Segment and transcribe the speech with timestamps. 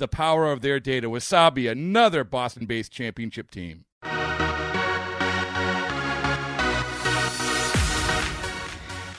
[0.00, 1.08] the power of their data.
[1.08, 3.84] Wasabi, another Boston based championship team.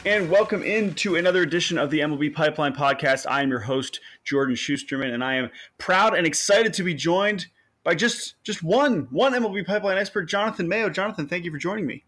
[0.03, 3.27] And welcome into another edition of the MLB Pipeline Podcast.
[3.29, 7.45] I am your host, Jordan Schusterman, and I am proud and excited to be joined
[7.83, 10.89] by just just one one MLB Pipeline expert, Jonathan Mayo.
[10.89, 12.03] Jonathan, thank you for joining me.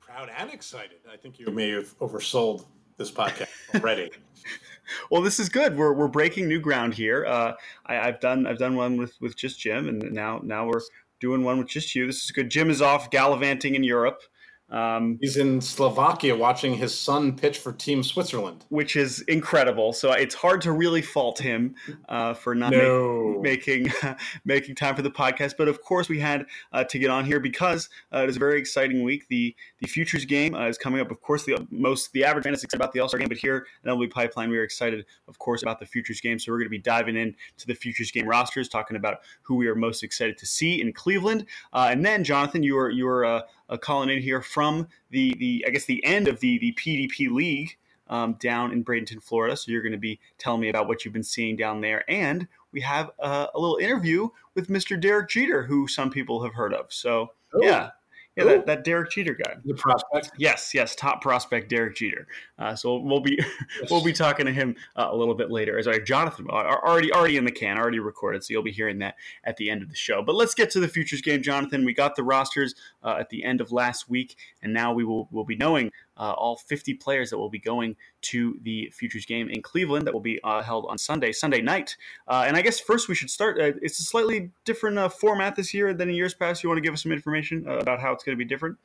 [0.00, 0.98] Proud and excited.
[1.12, 2.64] I think you may have oversold
[2.96, 4.10] this podcast already.
[5.10, 5.76] well, this is good.
[5.76, 7.24] We're, we're breaking new ground here.
[7.26, 7.52] Uh,
[7.86, 10.80] I, have done I've done one with, with just Jim, and now now we're
[11.20, 12.06] doing one with just you.
[12.06, 12.50] This is good.
[12.50, 14.22] Jim is off gallivanting in Europe.
[14.68, 19.92] Um, He's in Slovakia watching his son pitch for Team Switzerland, which is incredible.
[19.92, 21.76] So it's hard to really fault him
[22.08, 23.40] uh, for not no.
[23.40, 23.92] making
[24.44, 25.54] making time for the podcast.
[25.56, 28.40] But of course, we had uh, to get on here because uh, it is a
[28.40, 29.28] very exciting week.
[29.28, 31.12] the The futures game uh, is coming up.
[31.12, 33.38] Of course, the most the average fan is excited about the All Star game, but
[33.38, 36.40] here at MLB Pipeline, we are excited, of course, about the futures game.
[36.40, 39.54] So we're going to be diving in to the futures game rosters, talking about who
[39.54, 43.06] we are most excited to see in Cleveland, uh, and then Jonathan, you are you
[43.06, 46.72] are uh, calling in here from the the I guess the end of the the
[46.72, 47.76] PDP league
[48.08, 49.56] um, down in Bradenton, Florida.
[49.56, 52.46] So you're going to be telling me about what you've been seeing down there, and
[52.72, 55.00] we have uh, a little interview with Mr.
[55.00, 56.92] Derek Jeter, who some people have heard of.
[56.92, 57.64] So Ooh.
[57.64, 57.90] yeah,
[58.36, 59.54] yeah, that, that Derek Jeter guy.
[59.64, 60.32] The prospect.
[60.36, 62.26] Yes, yes, top prospect Derek Jeter.
[62.58, 63.38] Uh, so we'll be
[63.80, 63.90] yes.
[63.90, 65.82] we'll be talking to him uh, a little bit later.
[65.82, 68.44] Sorry, Jonathan, already already in the can, already recorded.
[68.44, 69.14] So you'll be hearing that
[69.44, 70.22] at the end of the show.
[70.22, 71.84] But let's get to the futures game, Jonathan.
[71.84, 75.28] We got the rosters uh, at the end of last week, and now we will
[75.30, 79.48] will be knowing uh, all 50 players that will be going to the Futures game
[79.48, 81.96] in Cleveland that will be uh, held on Sunday, Sunday night.
[82.26, 83.60] Uh, and I guess first we should start.
[83.60, 86.62] Uh, it's a slightly different uh, format this year than in years past.
[86.62, 88.78] You want to give us some information uh, about how it's going to be different?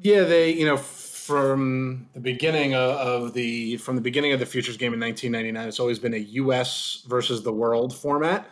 [0.00, 4.76] Yeah, they, you know, from the beginning of the from the beginning of the Futures
[4.76, 7.02] game in 1999, it's always been a U.S.
[7.06, 8.46] versus the world format,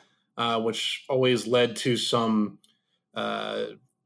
[0.63, 2.59] which always led to some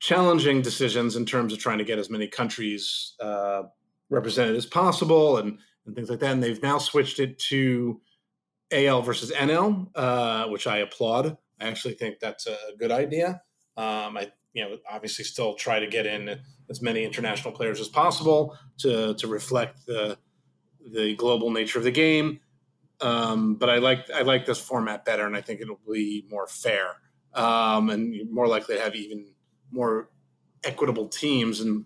[0.01, 3.63] challenging decisions in terms of trying to get as many countries uh,
[4.11, 6.33] represented as possible and, and things like that.
[6.33, 8.01] And they've now switched it to
[8.71, 11.37] AL versus NL, uh, which I applaud.
[11.61, 13.43] I actually think that's a good idea.
[13.77, 17.89] Um, I, you know, obviously still try to get in as many international players as
[17.89, 20.19] possible to to reflect the
[20.93, 22.41] the global nature of the game.
[23.01, 26.47] Um, but I like I like this format better, and I think it'll be more
[26.47, 26.97] fair
[27.35, 29.27] um, and more likely to have even
[29.71, 30.09] more
[30.65, 31.61] equitable teams.
[31.61, 31.85] And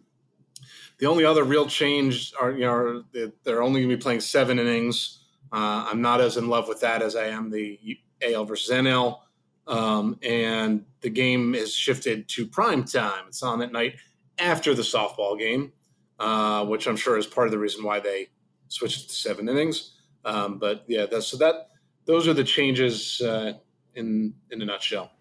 [0.99, 3.05] the only other real change are, you know,
[3.45, 5.21] they're only going to be playing seven innings.
[5.53, 7.79] Uh, I'm not as in love with that as I am the
[8.23, 9.19] AL versus NL.
[9.67, 13.25] Um, and the game is shifted to prime time.
[13.29, 13.97] It's on at night
[14.39, 15.73] after the softball game,
[16.19, 18.29] uh, which I'm sure is part of the reason why they
[18.69, 19.93] switched to seven innings.
[20.25, 21.69] Um, but yeah, that's, so that
[22.07, 23.55] those are the changes uh,
[23.95, 25.13] in in a nutshell.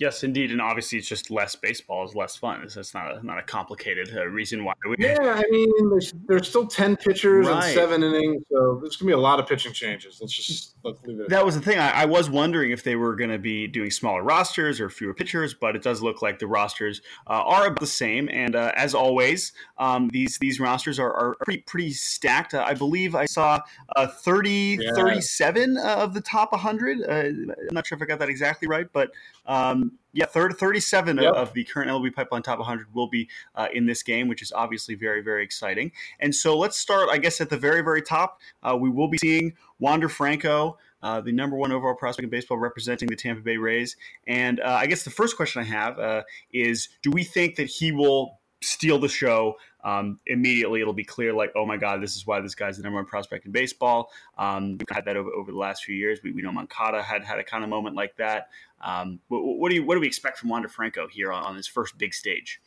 [0.00, 2.62] Yes, indeed, and obviously it's just less baseball is less fun.
[2.62, 4.72] It's, it's not a not a complicated uh, reason why.
[4.88, 4.96] We...
[4.98, 7.64] Yeah, I mean, there's, there's still ten pitchers right.
[7.64, 10.16] and seven innings, so there's gonna be a lot of pitching changes.
[10.18, 11.28] Let's just let's leave it.
[11.28, 11.78] That was the thing.
[11.78, 15.12] I, I was wondering if they were going to be doing smaller rosters or fewer
[15.12, 18.30] pitchers, but it does look like the rosters uh, are about the same.
[18.32, 22.54] And uh, as always, um, these these rosters are, are pretty pretty stacked.
[22.54, 23.60] Uh, I believe I saw
[23.96, 24.94] uh, 30, yeah.
[24.94, 27.02] 37 uh, of the top 100.
[27.02, 29.10] Uh, I'm not sure if I got that exactly right, but
[29.44, 31.34] um, yeah, 30, 37 yep.
[31.34, 34.52] of the current MLB Pipeline Top 100 will be uh, in this game, which is
[34.52, 35.92] obviously very, very exciting.
[36.18, 38.40] And so let's start, I guess, at the very, very top.
[38.62, 42.58] Uh, we will be seeing Wander Franco, uh, the number one overall prospect in baseball,
[42.58, 43.96] representing the Tampa Bay Rays.
[44.26, 46.22] And uh, I guess the first question I have uh,
[46.52, 49.56] is: Do we think that he will steal the show.
[49.82, 52.82] Um, immediately, it'll be clear, like, oh my God, this is why this guy's the
[52.82, 54.10] number one prospect in baseball.
[54.36, 56.20] Um, we've had that over, over the last few years.
[56.22, 58.48] We, we know Moncada had had a kind of moment like that.
[58.82, 61.56] Um, what, what, do you what do we expect from Wander Franco here on, on
[61.56, 62.60] his first big stage?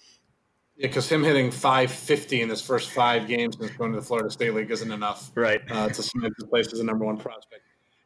[0.75, 4.31] Yeah, because him hitting 550 in his first five games since going to the Florida
[4.31, 5.62] State League isn't enough, right?
[5.69, 7.62] Uh, to cement his place as a number one prospect.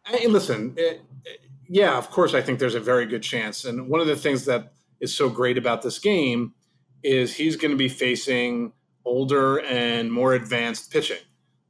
[0.05, 3.63] And listen, it, it, yeah, of course, I think there's a very good chance.
[3.63, 6.53] And one of the things that is so great about this game
[7.03, 8.73] is he's going to be facing
[9.05, 11.21] older and more advanced pitching,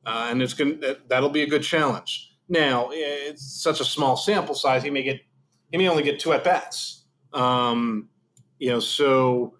[0.06, 2.34] uh, and it's going that, that'll be a good challenge.
[2.50, 5.20] Now, it's such a small sample size; he may get
[5.72, 7.06] he may only get two at bats.
[7.34, 8.10] Um,
[8.60, 9.56] you know, so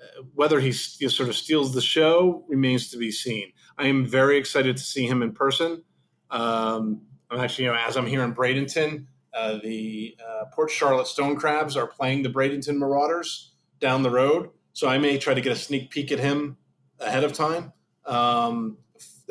[0.00, 0.68] uh, whether he
[0.98, 3.52] you know, sort of steals the show remains to be seen.
[3.78, 5.82] I am very excited to see him in person.
[6.30, 11.06] Um, I'm actually, you know, as I'm here in Bradenton, uh, the uh, Port Charlotte
[11.06, 15.40] Stone Crabs are playing the Bradenton Marauders down the road, so I may try to
[15.40, 16.56] get a sneak peek at him
[16.98, 17.72] ahead of time,
[18.04, 18.76] um,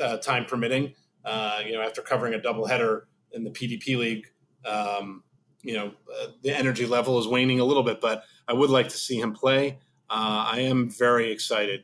[0.02, 0.96] uh, time permitting.
[1.24, 3.02] Uh, you know, after covering a doubleheader
[3.34, 4.28] in the PDP league,
[4.66, 5.22] um,
[5.62, 8.88] you know, uh, the energy level is waning a little bit, but I would like
[8.90, 9.80] to see him play.
[10.10, 11.84] Uh, I am very excited.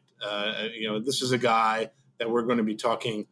[0.74, 3.28] you know, this is a guy that we're going to be talking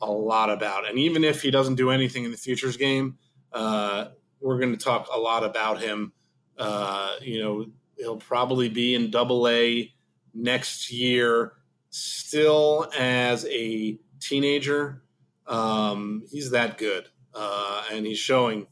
[0.00, 3.18] a lot about, and even if he doesn't do anything in the futures game,
[3.52, 6.12] we're going to talk a lot about him.
[7.20, 9.92] you know, he'll probably be in Double A
[10.34, 11.52] next year
[11.90, 15.02] still as a teenager.
[15.46, 18.66] Um, he's that good, uh, and he's showing,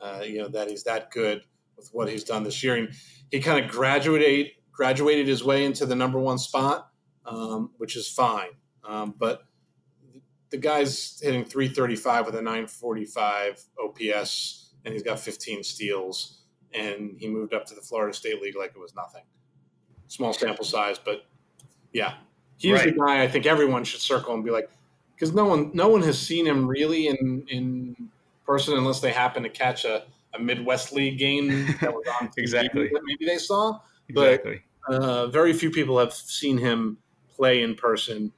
[0.00, 1.42] uh, you know, that he's that good
[1.76, 2.76] with what he's done this year.
[2.76, 2.90] And
[3.30, 6.90] he kind of graduated graduated his way into the number one spot,
[7.26, 8.50] um, which is fine.
[8.84, 9.44] Um, but
[10.50, 16.43] the guy's hitting 335 with a 945 OPS, and he's got 15 steals,
[16.74, 19.22] and he moved up to the Florida State League like it was nothing.
[20.08, 21.24] Small sample size, but
[21.92, 22.14] yeah,
[22.56, 22.94] He's right.
[22.94, 24.70] the guy I think everyone should circle and be like,
[25.14, 28.10] because no one no one has seen him really in in
[28.46, 30.04] person unless they happen to catch a,
[30.34, 31.48] a Midwest League game
[31.80, 33.80] that was on exactly that maybe they saw.
[34.08, 34.62] Exactly.
[34.88, 36.98] But uh, very few people have seen him
[37.34, 38.32] play in person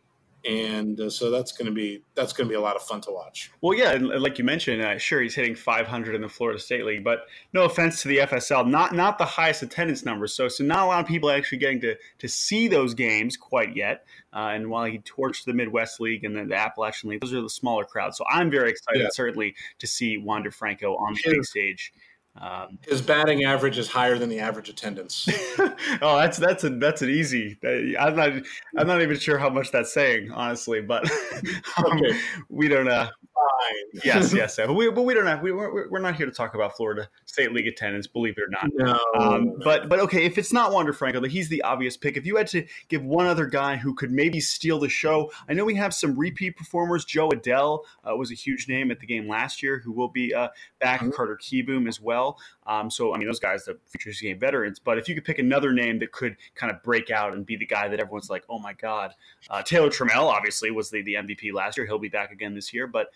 [0.47, 3.01] and uh, so that's going to be that's going to be a lot of fun
[3.03, 3.51] to watch.
[3.61, 7.03] Well, yeah, like you mentioned, uh, sure he's hitting 500 in the Florida State League,
[7.03, 10.35] but no offense to the FSL, not not the highest attendance numbers.
[10.35, 13.75] So so not a lot of people actually getting to to see those games quite
[13.75, 14.05] yet.
[14.33, 17.41] Uh, and while he torched the Midwest League and then the Appalachian League, those are
[17.41, 18.19] the smaller crowds.
[18.19, 19.09] So I'm very excited, yeah.
[19.11, 21.93] certainly, to see Wander Franco on the big stage.
[22.41, 25.29] Um, His batting average is higher than the average attendance.
[26.03, 27.59] oh, that's that's a that's an easy.
[27.99, 28.33] I'm not
[28.77, 30.81] I'm not even sure how much that's saying, honestly.
[30.83, 31.11] But
[31.79, 32.19] um, okay.
[32.49, 32.89] we don't.
[32.89, 34.03] Uh, Fine.
[34.05, 36.55] yes, yes, but we but we don't have we we're, we're not here to talk
[36.55, 38.71] about Florida State League attendance, believe it or not.
[38.75, 38.99] No.
[39.19, 42.17] Um, but but okay, if it's not Wander Franco, he's the obvious pick.
[42.17, 45.55] If you had to give one other guy who could maybe steal the show, I
[45.55, 47.05] know we have some repeat performers.
[47.05, 50.35] Jo Adell uh, was a huge name at the game last year, who will be
[50.35, 50.49] uh,
[50.81, 51.01] back.
[51.01, 51.11] Mm-hmm.
[51.11, 52.39] Carter Kieboom as well well.
[52.67, 54.79] Um, so, I mean, those guys, the futures game veterans.
[54.79, 57.57] But if you could pick another name that could kind of break out and be
[57.57, 59.13] the guy that everyone's like, oh my God,
[59.51, 61.87] uh, Taylor Trammell obviously was the, the MVP last year.
[61.87, 62.87] He'll be back again this year.
[62.87, 63.09] But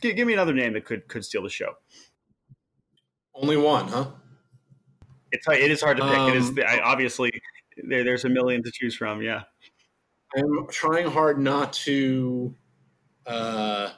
[0.00, 1.74] give, give me another name that could could steal the show.
[3.34, 4.06] Only one, huh?
[5.32, 6.18] It's it is hard to pick.
[6.18, 7.30] Um, it is um, I, obviously
[7.76, 9.22] there, there's a million to choose from.
[9.22, 9.42] Yeah,
[10.36, 12.54] I'm trying hard not to
[13.26, 13.90] uh,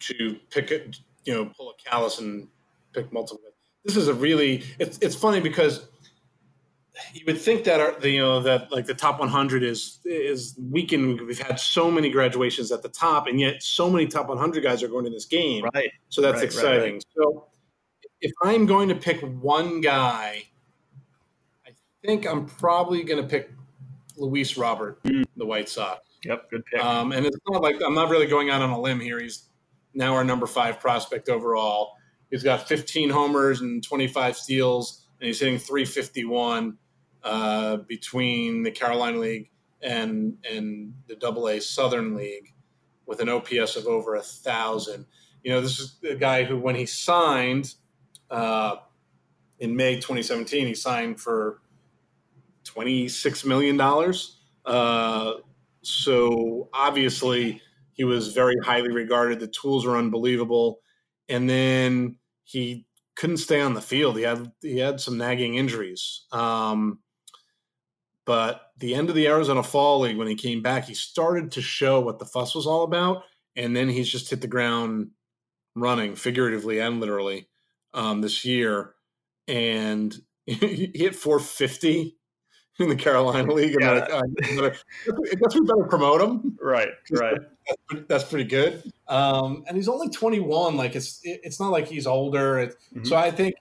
[0.00, 0.98] to pick it.
[1.24, 2.48] You know, pull a Callis and
[2.94, 3.47] pick multiple
[3.88, 5.88] this is a really it's it's funny because
[7.14, 10.54] you would think that our, the, you know that like the top 100 is is
[10.70, 11.22] weakened.
[11.22, 14.82] We've had so many graduations at the top, and yet so many top 100 guys
[14.82, 15.64] are going to this game.
[15.74, 15.90] Right.
[16.10, 16.94] So that's right, exciting.
[16.94, 17.04] Right.
[17.16, 17.46] So
[18.20, 20.44] if I'm going to pick one guy,
[21.66, 21.70] I
[22.04, 23.50] think I'm probably going to pick
[24.18, 25.24] Luis Robert, mm.
[25.36, 26.00] the White Sox.
[26.24, 26.84] Yep, good pick.
[26.84, 29.18] Um, and it's not like I'm not really going out on a limb here.
[29.18, 29.48] He's
[29.94, 31.97] now our number five prospect overall.
[32.30, 36.76] He's got 15 homers and 25 steals, and he's hitting 351
[37.24, 42.54] uh, between the Carolina League and and the Double A Southern League,
[43.06, 45.06] with an OPS of over a thousand.
[45.42, 47.74] You know, this is a guy who, when he signed
[48.30, 48.76] uh,
[49.58, 51.60] in May 2017, he signed for
[52.64, 54.38] 26 million dollars.
[54.66, 55.34] Uh,
[55.82, 57.62] so obviously,
[57.94, 59.40] he was very highly regarded.
[59.40, 60.80] The tools were unbelievable
[61.28, 64.16] and then he couldn't stay on the field.
[64.16, 66.26] He had he had some nagging injuries.
[66.32, 67.00] Um,
[68.24, 71.62] but the end of the Arizona Fall League, when he came back, he started to
[71.62, 73.22] show what the fuss was all about,
[73.56, 75.10] and then he's just hit the ground
[75.74, 77.48] running, figuratively and literally,
[77.94, 78.94] um, this year.
[79.46, 80.14] And
[80.46, 82.16] he hit 450
[82.78, 83.76] in the Carolina League.
[83.80, 83.92] Yeah.
[83.92, 84.76] Like, uh, better,
[85.08, 86.58] I guess we better promote him.
[86.62, 87.38] Right, right.
[87.68, 88.92] That's pretty, that's pretty good.
[89.08, 90.76] Um, and he's only 21.
[90.76, 92.58] Like it's it, it's not like he's older.
[92.58, 93.06] It, Mhm.
[93.06, 93.54] So I think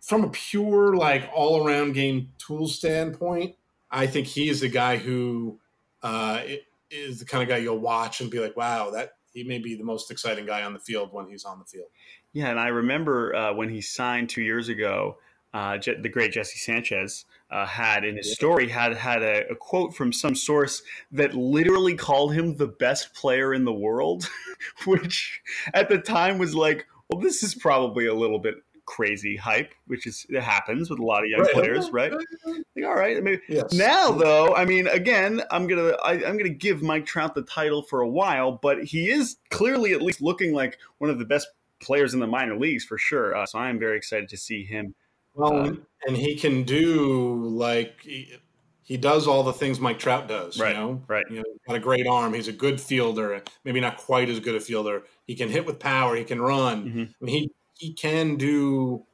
[0.00, 3.54] from a pure like all around game tool standpoint,
[3.90, 5.58] I think he is the guy who
[6.02, 6.42] uh,
[6.90, 9.74] is the kind of guy you'll watch and be like, wow, that he may be
[9.76, 11.86] the most exciting guy on the field when he's on the field.
[12.32, 15.18] Yeah, and I remember uh, when he signed two years ago,
[15.54, 19.54] uh, Je- the great Jesse Sanchez uh, had in his story had had a, a
[19.54, 20.82] quote from some source
[21.12, 24.28] that literally called him the best player in the world,
[24.86, 25.42] which
[25.74, 28.54] at the time was like, well, this is probably a little bit
[28.86, 32.12] crazy hype, which is it happens with a lot of young players, right?
[32.12, 33.72] Like, all right, I mean, Yes.
[33.72, 37.82] now though i mean again i'm gonna I, i'm gonna give mike trout the title
[37.82, 41.48] for a while but he is clearly at least looking like one of the best
[41.80, 44.94] players in the minor leagues for sure uh, so i'm very excited to see him
[45.34, 45.72] Well, Uh,
[46.06, 48.34] and he can do like he,
[48.82, 50.58] he does all the things Mike Trout does.
[50.58, 51.24] Right, You know, right.
[51.30, 52.34] You know, he's got a great arm.
[52.34, 53.42] He's a good fielder.
[53.64, 55.04] Maybe not quite as good a fielder.
[55.26, 56.16] He can hit with power.
[56.16, 56.84] He can run.
[56.90, 57.08] Mhm.
[57.08, 59.06] I mean, he he can do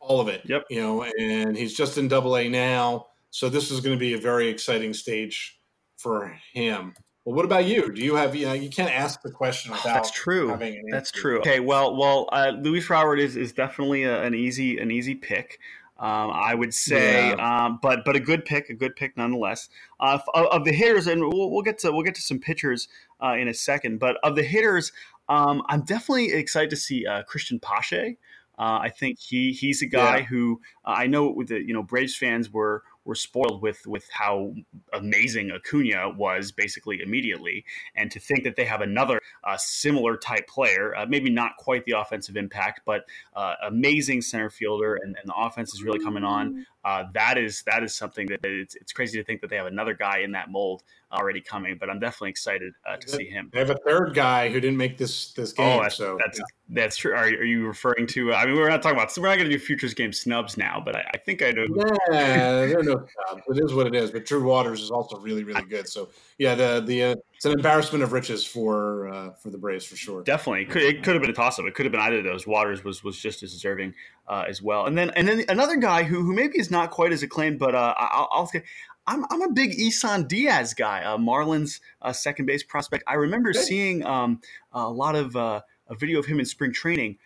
[0.00, 0.42] all of it.
[0.44, 0.64] Yep.
[0.70, 4.14] You know, and he's just in Double A now, so this is going to be
[4.14, 5.58] a very exciting stage
[5.96, 6.94] for him.
[7.28, 7.92] Well, what about you?
[7.92, 11.10] Do you have you know you can't ask the question without that's true an that's
[11.10, 15.14] true okay well well uh, luis robert is, is definitely a, an easy an easy
[15.14, 15.58] pick
[15.98, 19.68] um, I would say, um, but but a good pick, a good pick nonetheless.
[20.00, 22.88] Uh, of, of the hitters, and we'll, we'll get to we'll get to some pitchers
[23.22, 23.98] uh, in a second.
[23.98, 24.92] But of the hitters,
[25.28, 28.16] um, I'm definitely excited to see uh, Cristian Pache.
[28.58, 30.24] Uh, I think he he's a guy Yeah.
[30.24, 34.06] who uh, I know with the you know Braves fans were were spoiled with with
[34.10, 34.54] how
[34.92, 37.64] amazing Acuna was basically immediately,
[37.96, 41.86] and to think that they have another uh, similar type player, uh, maybe not quite
[41.86, 46.22] the offensive impact, but uh, amazing center fielder, and, and the offense is really coming
[46.22, 46.66] on.
[46.84, 49.66] Uh, that is that is something that it's, it's crazy to think that they have
[49.66, 50.82] another guy in that mold
[51.12, 51.76] already coming.
[51.78, 53.50] But I'm definitely excited uh, to see him.
[53.52, 55.78] They have a third guy who didn't make this this game.
[55.78, 57.12] Oh, that's, so that's that's true.
[57.12, 58.32] Are, are you referring to?
[58.32, 59.12] I mean, we're not talking about.
[59.16, 61.66] We're not going to do futures game snubs now, but I, I think I know.
[61.76, 61.96] Yeah,
[62.66, 63.42] there are no snubs.
[63.48, 64.10] It is what it is.
[64.10, 65.88] But Drew Waters is also really, really good.
[65.88, 69.84] So yeah, the the uh, it's an embarrassment of riches for uh, for the Braves
[69.84, 70.24] for sure.
[70.24, 71.66] Definitely, could, it could have been a toss up.
[71.66, 72.48] It could have been either of those.
[72.48, 73.94] Waters was was just as deserving
[74.26, 74.86] uh, as well.
[74.86, 77.76] And then and then another guy who who maybe is not quite as acclaimed, but
[77.76, 78.64] uh, I'll, I'll say.
[79.06, 83.04] I'm, I'm a big Isan Diaz guy, uh, Marlins uh, second base prospect.
[83.06, 83.60] I remember Okay.
[83.60, 87.16] seeing um, a lot of uh, a video of him in spring training.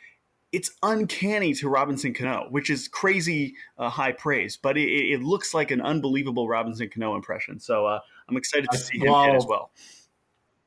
[0.53, 5.23] It's uncanny to Robinson Cano, which is crazy uh, high praise, but it, it it
[5.23, 7.59] looks like an unbelievable Robinson Cano impression.
[7.59, 9.73] So uh, I'm excited to see him hit as well.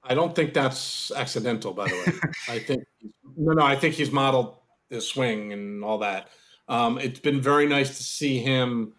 [0.07, 2.29] I don't think that's accidental, by the way.
[2.55, 2.83] I think
[3.37, 3.63] no, no.
[3.63, 4.57] I think he's modeled
[4.89, 6.29] his swing and all that.
[6.67, 8.93] Um, it's been very nice to see him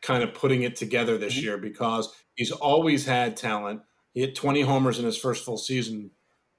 [0.00, 1.42] kind of putting it together this Mhm.
[1.42, 3.82] year because he's always had talent.
[4.14, 6.10] He hit 20 homers in his first full season,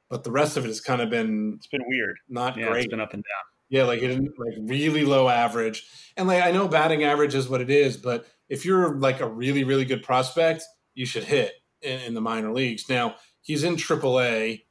[0.09, 2.17] but the rest of it has kind of been It's been weird.
[2.29, 2.85] not Yeah, great.
[2.85, 3.43] it's been up and down.
[3.69, 5.85] Yeah, like it didn't like really low average.
[6.17, 9.27] And like I know batting average is what it is, but if you're like a
[9.27, 12.87] really, really good prospect, you should hit in, in the minor leagues.
[12.87, 14.63] Now he's in AAA.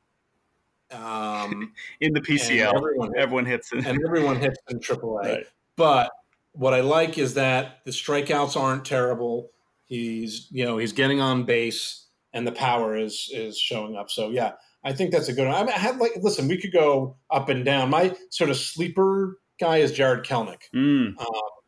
[0.91, 2.75] Um in the PCL.
[2.75, 3.87] everyone, Everyone hits it.
[3.87, 5.23] and everyone hits in AAA.
[5.23, 5.47] Right.
[5.76, 6.11] But
[6.52, 9.50] what I like is that the strikeouts aren't terrible.
[9.87, 14.11] He's you know he's getting on base and the power is is showing up.
[14.11, 14.52] So yeah,
[14.85, 15.55] I think that's a good one.
[15.55, 17.91] I, mean, I have like listen, we could go up and down.
[17.91, 20.62] My sort of sleeper guy is Jared Kelenic.
[20.75, 21.14] Mm,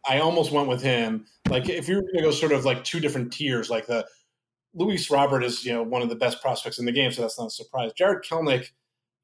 [0.09, 1.27] I almost went with him.
[1.49, 4.07] Like if you were going to go sort of like two different tiers, like the
[4.75, 7.39] Luis Robert is you know one of the best prospects in the game, so that's
[7.39, 7.93] not a surprise.
[7.97, 8.71] Jared Kelenic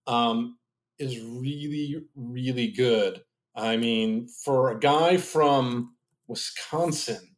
[0.07, 0.59] um,
[0.99, 3.23] is really really good.
[3.57, 5.95] I mean, for a guy from
[6.29, 7.37] Wisconsin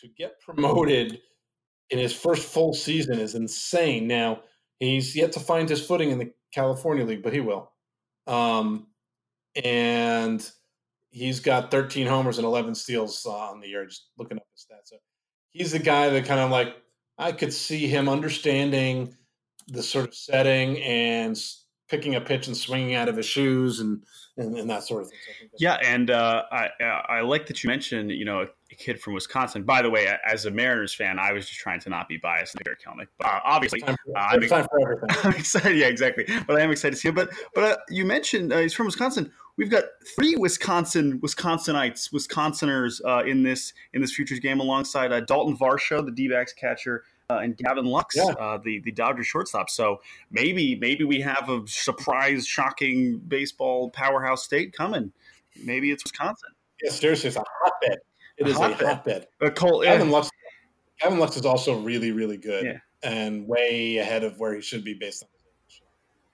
[0.00, 1.20] to get promoted
[1.90, 4.06] in his first full season is insane.
[4.06, 4.40] Now
[4.78, 7.72] he's yet to find his footing in the California League, but he will.
[8.26, 8.86] Um,
[9.62, 10.48] and
[11.10, 13.84] he's got 13 homers and 11 steals uh, on the year.
[13.84, 14.96] Just looking up his stats, so
[15.50, 16.76] he's the guy that kind of like
[17.18, 19.16] I could see him understanding
[19.68, 21.38] the sort of setting and
[21.88, 24.02] picking a pitch and swinging out of his shoes and
[24.38, 25.18] and, and that sort of thing.
[25.26, 28.42] So I think that's- yeah, and uh, I I like that you mentioned you know
[28.42, 28.46] a,
[28.78, 29.64] kid from Wisconsin.
[29.64, 32.54] By the way, as a Mariners fan, I was just trying to not be biased
[32.54, 33.08] in Jared Kelenic.
[33.18, 35.20] But uh, obviously, for, Uh, I'm there's time for everything.
[35.24, 35.76] I'm excited.
[35.76, 36.24] Yeah, exactly.
[36.46, 37.14] But I am excited to see him.
[37.14, 39.30] But but uh, you mentioned uh, he's from Wisconsin.
[39.58, 39.84] We've got
[40.16, 46.04] three Wisconsin Wisconsinites, Wisconsiners uh, in this in this futures game alongside uh, Dalton Varsho,
[46.04, 48.24] the D-backs catcher, uh, and Gavin Lux, Yeah.
[48.40, 49.68] uh, the the Dodgers shortstop.
[49.68, 55.12] So maybe maybe we have a surprise, shocking baseball powerhouse state coming.
[55.62, 56.50] Maybe it's Wisconsin.
[56.82, 57.98] Yeah, seriously, it's a hotbed.
[58.38, 58.80] It is Hotbed.
[58.80, 59.26] a hotbed.
[59.40, 59.92] Uh, Cole, yeah.
[59.92, 60.30] Gavin Lux,
[61.00, 62.78] Gavin Lux is also really, really good Yeah.
[63.02, 65.41] and way ahead of where he should be based on his.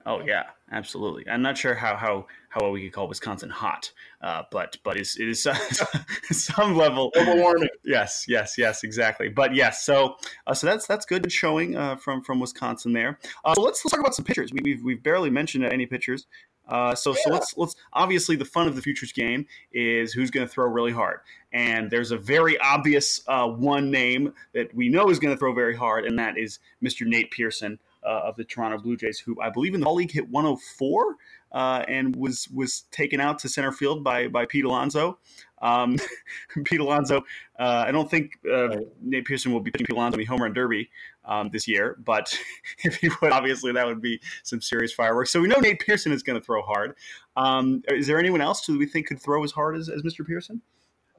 [0.09, 1.29] Oh yeah, absolutely.
[1.29, 4.97] I'm not sure how how how well we could call Wisconsin hot, uh, but but
[4.97, 5.43] it's, it is
[6.31, 7.11] some level.
[7.15, 7.69] Global warming.
[7.85, 9.29] Yes, yes, yes, exactly.
[9.29, 13.19] But yes, so uh, so that's that's good showing uh, from from Wisconsin there.
[13.45, 14.51] Uh, so let's let's talk about some pitchers.
[14.51, 16.27] We, we've we've barely mentioned any pitchers.
[16.67, 20.47] Uh, so so let's let's obviously the fun of the futures game is who's going
[20.47, 21.21] to throw really hard,
[21.53, 25.53] and there's a very obvious uh, one name that we know is going to throw
[25.53, 27.07] very hard, and that is Mr.
[27.07, 30.29] Nate Pearson of the Toronto Blue Jays, who I believe in the Fall League hit
[30.29, 31.17] 104
[31.53, 35.19] uh, and was was taken out to center field by by Pete Alonso.
[35.61, 35.99] Um,
[36.65, 37.19] Pete Alonso,
[37.59, 38.77] uh, I don't think uh.
[39.03, 40.91] Nate Pearson will be pitching Pete Alonso in the home run derby
[41.25, 42.39] um, this year, but
[42.85, 45.31] if he would, obviously that would be some serious fireworks.
[45.31, 46.95] So we know Nate Pearson is going to throw hard.
[47.37, 50.27] Um, is there anyone else who we think could throw as hard as, as Mr.
[50.27, 50.61] Pearson?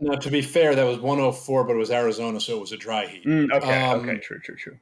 [0.02, 2.78] Now, to be fair, that was 104, but it was Arizona, so it was a
[2.78, 3.24] dry heat.
[3.28, 4.78] okay, Um, okay, true, true, true.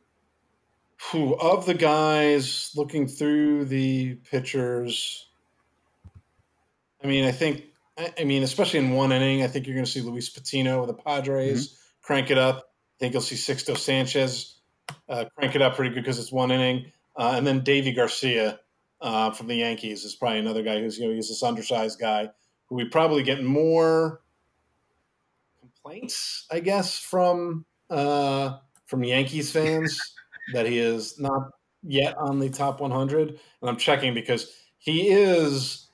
[1.11, 5.27] Who of the guys looking through the pitchers?
[7.03, 7.63] I mean, I think,
[7.97, 10.81] I I mean, especially in one inning, I think you're going to see Luis Patino
[10.81, 12.57] with the Padres crank it up.
[12.57, 14.55] I think you'll see Sixto Sanchez
[15.07, 18.59] uh, crank it up pretty good because it's one inning, uh, and then Deivi Garcia
[19.01, 22.29] uh, from the Yankees is probably another guy who's you know he's this undersized guy
[22.67, 24.21] who we probably get more
[25.59, 29.99] complaints, I guess, from uh, from Yankees fans
[30.53, 31.51] that he is not
[31.83, 33.29] yet on the top 100.
[33.29, 35.87] And I'm checking because he is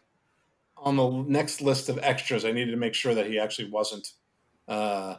[0.77, 2.45] on the next list of extras.
[2.45, 4.07] I needed to make sure that he actually wasn't.
[4.67, 5.15] Uh,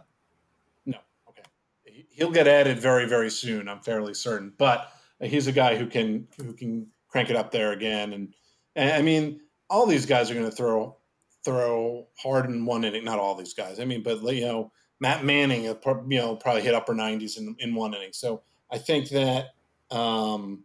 [0.86, 0.98] no,
[1.28, 1.42] okay,
[1.84, 3.68] He- he'll get added very, very soon.
[3.68, 7.72] I'm fairly certain, but he's a guy who can who can crank it up there
[7.72, 8.12] again.
[8.12, 8.34] And,
[8.76, 10.96] and I mean, all these guys are going to throw
[11.44, 13.04] throw hard in one inning.
[13.04, 13.80] Not all these guys.
[13.80, 15.78] I mean, but you know, Matt Manning, you
[16.10, 18.12] know, probably hit upper 90s in in one inning.
[18.12, 18.42] So
[18.74, 19.54] I think that
[19.90, 20.64] um,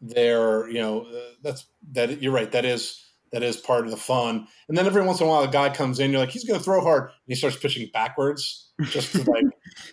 [0.00, 1.06] they're you know
[1.42, 2.50] that's that you're right.
[2.52, 4.46] That is that is part of the fun.
[4.68, 6.12] And then every once in a while, a guy comes in.
[6.12, 8.70] You're like, he's going to throw hard, and he starts pitching backwards.
[8.84, 9.44] Just to like,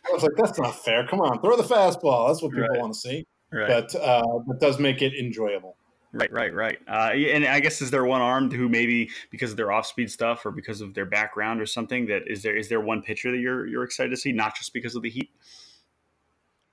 [0.08, 1.06] I was like, that's not fair.
[1.08, 2.30] Come on, throw the fastball.
[2.30, 2.80] That's what people Right.
[2.80, 3.26] want to see.
[3.52, 3.67] Right.
[3.67, 5.76] But uh, it does make it enjoyable.
[6.13, 6.80] Right, right, right.
[6.88, 10.45] Uh, and I guess is there one armed who maybe because of their off-speed stuff
[10.45, 13.39] or because of their background or something that is there is there one pitcher that
[13.39, 15.30] you're you're excited to see, not just because of the heat?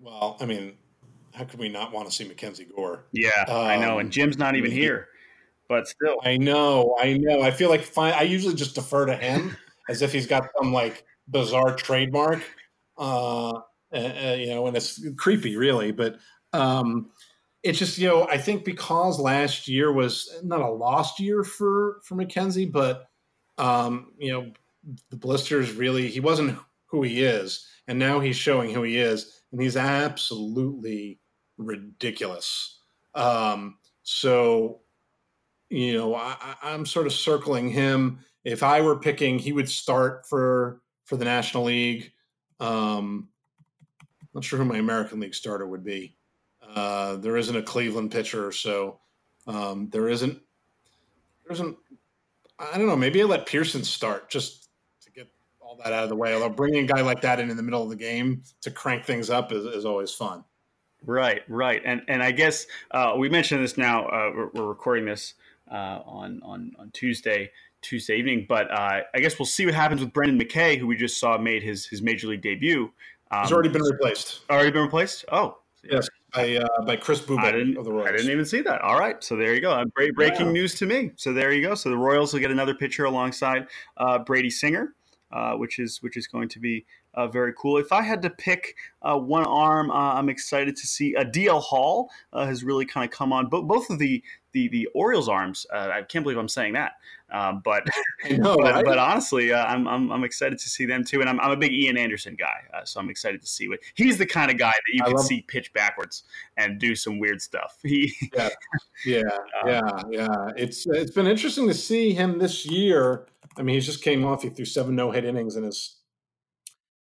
[0.03, 0.75] Well, I mean,
[1.33, 3.05] how could we not want to see Mackenzie Gore?
[3.13, 3.99] Yeah, I know.
[3.99, 5.09] And Um, Jim's not even here,
[5.69, 7.43] but still, I know, I know.
[7.43, 8.13] I feel like fine.
[8.13, 9.57] I usually just defer to him
[9.89, 12.43] as if he's got some like bizarre trademark,
[12.99, 13.61] uh, uh,
[13.93, 15.93] uh, you know, and it's creepy, really.
[15.93, 16.17] But
[16.53, 17.11] um,
[17.63, 22.01] it's just you know, I think because last year was not a lost year for
[22.03, 23.09] for Mackenzie, but
[23.57, 24.53] um, you know,
[25.11, 29.43] the blisters really he wasn't who he is, and now he's showing who he is,
[29.53, 31.21] and he's absolutely
[31.59, 32.79] ridiculous.
[33.15, 34.81] Um, so
[35.73, 38.21] you know, I, I'm sort of circling him.
[38.45, 42.13] If I were picking, he would start for for the National League.
[42.61, 43.29] Um,
[44.35, 46.17] not sure who my American League starter would be.
[46.63, 49.01] Uh, there isn't a Cleveland pitcher, so
[49.47, 50.41] um, there isn't.
[51.45, 51.77] There isn't.
[52.59, 52.97] I don't know.
[52.97, 54.62] Maybe I let Pearson start just
[55.73, 56.35] all that out of the way.
[56.35, 59.05] Although bringing a guy like that in in the middle of the game to crank
[59.05, 60.45] things up is, is always fun.
[61.05, 61.83] right, right.
[61.85, 64.07] And and I guess uh, we mentioned this now.
[64.07, 65.35] Uh, we're, we're recording this
[65.71, 67.51] uh, on on on Tuesday.
[67.81, 70.95] Tuesday evening, but uh, I guess we'll see what happens with Brendan McKay, who we
[70.95, 72.93] just saw made his his major league debut.
[73.33, 74.43] Um, He's already been replaced.
[74.49, 75.25] already been replaced.
[75.33, 75.57] Oh,
[75.91, 78.09] Yes, by uh, by Chris I of the Royals.
[78.09, 78.81] I didn't even see that.
[78.83, 79.73] All right, so there you go.
[79.73, 81.11] Uh, Great breaking news to me.
[81.17, 81.75] So there you go.
[81.75, 84.95] So the Royals will get another pitcher alongside uh, Brady Singer,
[85.33, 87.79] uh, which is which is going to be uh, very cool.
[87.79, 91.61] If I had to pick uh, one arm, uh, I'm excited to see uh, DL
[91.61, 93.49] Hall uh, has really kind of come on.
[93.49, 95.67] Bo- both of the the the Orioles arms.
[95.73, 96.93] Uh, I can't believe I'm saying that,
[97.31, 97.87] um, but
[98.31, 98.85] know, but, right?
[98.85, 101.57] but honestly, uh, I'm, I'm I'm excited to see them too, and I'm, I'm a
[101.57, 104.59] big Ian Anderson guy, uh, so I'm excited to see what he's the kind of
[104.59, 106.25] guy that you I can see pitch backwards
[106.57, 107.79] and do some weird stuff.
[107.83, 108.15] He
[109.05, 109.23] Yeah,
[109.65, 110.51] Uh, yeah, yeah.
[110.57, 113.27] It's it's been interesting to see him this year.
[113.57, 114.43] I mean, he just came off.
[114.43, 115.99] He threw seven no hit innings in his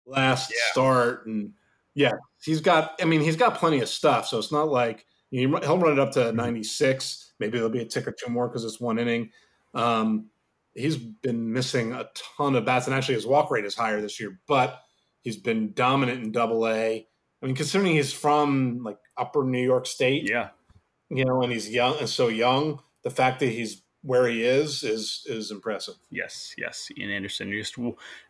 [0.07, 0.57] last Yeah.
[0.73, 1.53] start, and
[1.95, 2.99] yeah, he's got.
[3.01, 4.27] I mean, he's got plenty of stuff.
[4.29, 6.31] So it's not like you know, he'll run it up Mm-hmm.
[6.31, 7.33] to ninety six.
[7.39, 9.31] Maybe there'll be a tick or two more because it's one inning.
[9.75, 10.31] Um,
[10.75, 14.21] he's been missing a ton of bats, and actually his walk rate is higher this
[14.21, 14.41] year.
[14.47, 14.81] But
[15.23, 17.07] he's been dominant in Double A.
[17.43, 20.51] I mean, considering he's from like Upper New York State, yeah.
[21.11, 22.81] you know, and he's young and so young.
[23.03, 25.95] The fact that he's where he is is is impressive.
[26.11, 27.53] Yes, yes, Ian Anderson.
[27.53, 27.77] Just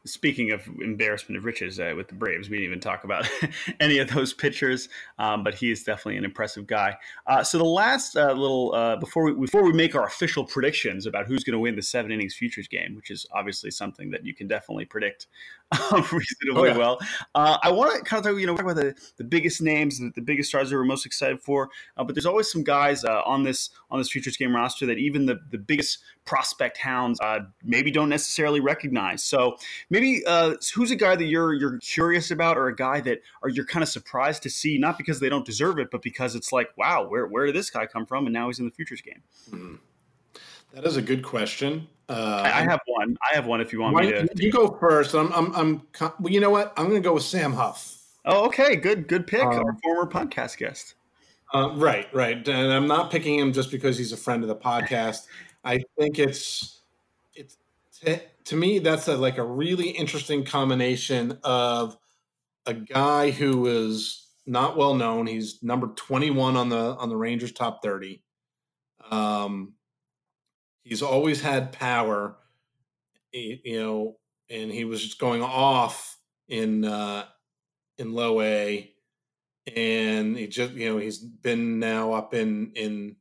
[0.05, 3.29] speaking of embarrassment of riches uh, with the Braves, we didn't even talk about
[3.81, 6.97] any of those pitchers, um, but he is definitely an impressive guy.
[7.27, 11.07] Uh, so the last uh, little uh, before we before we make our official predictions
[11.07, 14.27] about who's going to win the seven innings futures game, which is obviously something that
[14.27, 15.27] you can definitely predict
[15.93, 16.23] reasonably
[16.55, 16.77] oh, yeah.
[16.77, 16.99] well.
[17.35, 19.99] Uh, I want to kind of talk, you know, talk about the, the biggest names,
[19.99, 21.71] the, the biggest stars that we're most excited for.
[21.97, 25.27] Uh, but there's always some guys on this on this futures game roster that even
[25.27, 29.23] the the biggest prospect hounds uh, maybe don't necessarily recognize.
[29.23, 29.57] So
[29.91, 33.49] maybe uh, who's a guy that you're you're curious about, or a guy that are
[33.49, 36.53] you're kind of surprised to see, not because they don't deserve it, but because it's
[36.53, 39.01] like, wow, where where did this guy come from, and now he's in the futures
[39.01, 39.23] game.
[39.51, 39.75] Mm-hmm.
[40.75, 41.89] That is a good question.
[42.13, 43.17] Uh, I have one.
[43.23, 43.63] I have one.
[43.63, 45.15] If you want me to, you go first.
[45.15, 45.83] I'm, I'm, I'm.
[46.21, 46.75] Well, you know what?
[46.77, 47.99] I'm going to go with Sam Huff.
[48.27, 48.77] Oh, okay.
[48.77, 49.43] Good, good pick.
[49.43, 50.95] Um, Our former podcast guest.
[51.55, 52.37] Uh, right, right.
[52.47, 55.27] And I'm not picking him just because he's a friend of the podcast.
[55.65, 56.81] I think it's
[57.35, 57.57] it's
[58.01, 61.97] to, to me that's a, like a really interesting combination of
[62.67, 65.27] a guy who is not well known.
[65.27, 68.23] He's number 21 on the on the Rangers top 30.
[69.11, 69.75] Um,
[70.83, 72.37] he's always had power,
[73.33, 74.17] you know,
[74.51, 76.19] and he was just going off
[76.49, 77.25] in uh,
[77.99, 78.91] in low A,
[79.75, 83.17] and he just you know he's been now up in in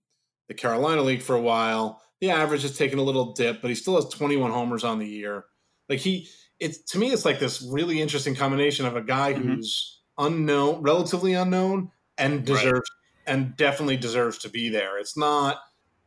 [0.47, 3.76] the Carolina League for a while the average has taken a little dip, but he
[3.76, 5.45] still has 21 homers on the year.
[5.89, 9.56] Like he, it's to me, it's like this really interesting combination of a guy mm-hmm.
[9.56, 12.89] who's unknown, relatively unknown, and deserves
[13.26, 13.34] right.
[13.34, 15.00] and definitely deserves to be there.
[15.00, 15.58] It's not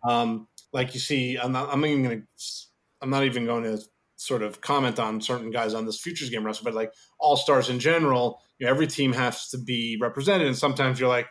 [0.08, 1.38] um, like you see.
[1.38, 1.70] I'm not.
[1.72, 2.26] I'm even going to.
[3.00, 3.82] I'm not even going to
[4.16, 7.70] sort of comment on certain guys on this futures game roster, but like all stars
[7.70, 11.28] in general, you know, every team has to be represented, and sometimes you're like,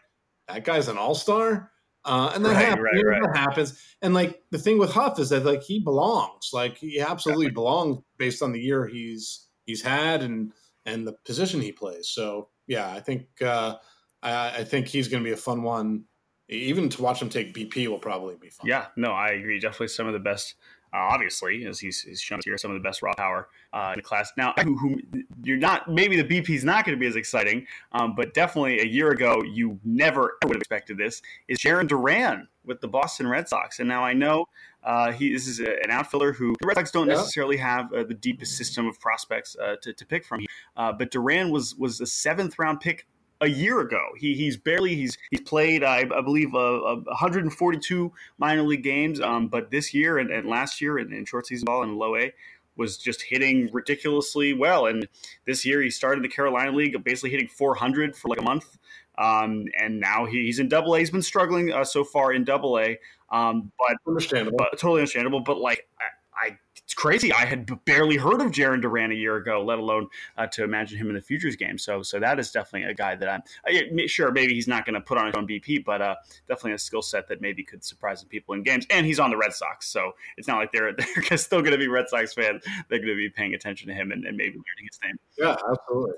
[0.48, 1.72] that guy's an all star
[2.06, 3.22] uh, and that, right, happens, right, right.
[3.24, 3.82] that happens.
[4.02, 6.50] And like the thing with Huff is that like he belongs.
[6.52, 7.54] Like he absolutely Definitely.
[7.54, 10.52] belongs based on the year he's he's had and
[10.86, 12.10] and the position he plays.
[12.10, 13.76] So yeah, I think uh,
[14.22, 16.04] I, I think he's going to be a fun one.
[16.50, 18.68] Even to watch him take BP will probably be fun.
[18.68, 19.60] Yeah, no, I agree.
[19.60, 20.56] Definitely some of the best
[20.94, 23.98] uh, obviously, as he's, he's shown here, some of the best raw power uh, in
[23.98, 24.32] the class.
[24.38, 25.02] Now, who, who,
[25.44, 28.80] you're not, maybe the BP is not going to be as exciting, um, but definitely
[28.80, 33.28] a year ago, you never would have expected this, is Jarren Duran with the Boston
[33.28, 33.80] Red Sox.
[33.80, 34.46] And now I know
[34.84, 37.16] uh, he this is a, an outfielder who the Red Sox don't yeah.
[37.16, 40.46] necessarily have uh, the deepest system of prospects uh, to, to pick from.
[40.78, 43.08] Uh, but Duran was was a seventh round pick
[43.44, 44.02] a year ago.
[44.18, 49.20] He he's barely he's he's played I, I believe uh, 142 minor league games.
[49.22, 52.16] Um, but this year and, and last year in, in, short season ball in low
[52.16, 52.34] A
[52.76, 54.88] was just hitting ridiculously well.
[54.88, 55.08] And
[55.46, 58.78] this year he started the Carolina League basically hitting 400 for like a month.
[59.18, 61.00] Um, and now he, he's in Double A.
[61.00, 62.98] He's been struggling uh, so far in Double A,
[63.30, 65.42] um, but understandable, but, totally understandable.
[65.42, 66.58] But like I, I
[66.94, 67.34] it's crazy.
[67.34, 71.00] I had barely heard of Jarren Duran a year ago, let alone uh, to imagine
[71.00, 71.80] him in the futures game.
[71.80, 74.94] So, so that is definitely a guy that I'm I, sure maybe he's not going
[74.94, 76.16] to put on his own BP, but uh,
[76.48, 78.86] definitely a skill set that maybe could surprise some people in games.
[78.92, 80.96] And he's on the Red Sox, so it's not like they're
[81.30, 82.64] they're still going to be Red Sox fans.
[82.90, 85.18] They're going to be paying attention to him and, and maybe learning his name.
[85.36, 86.14] Yeah, absolutely.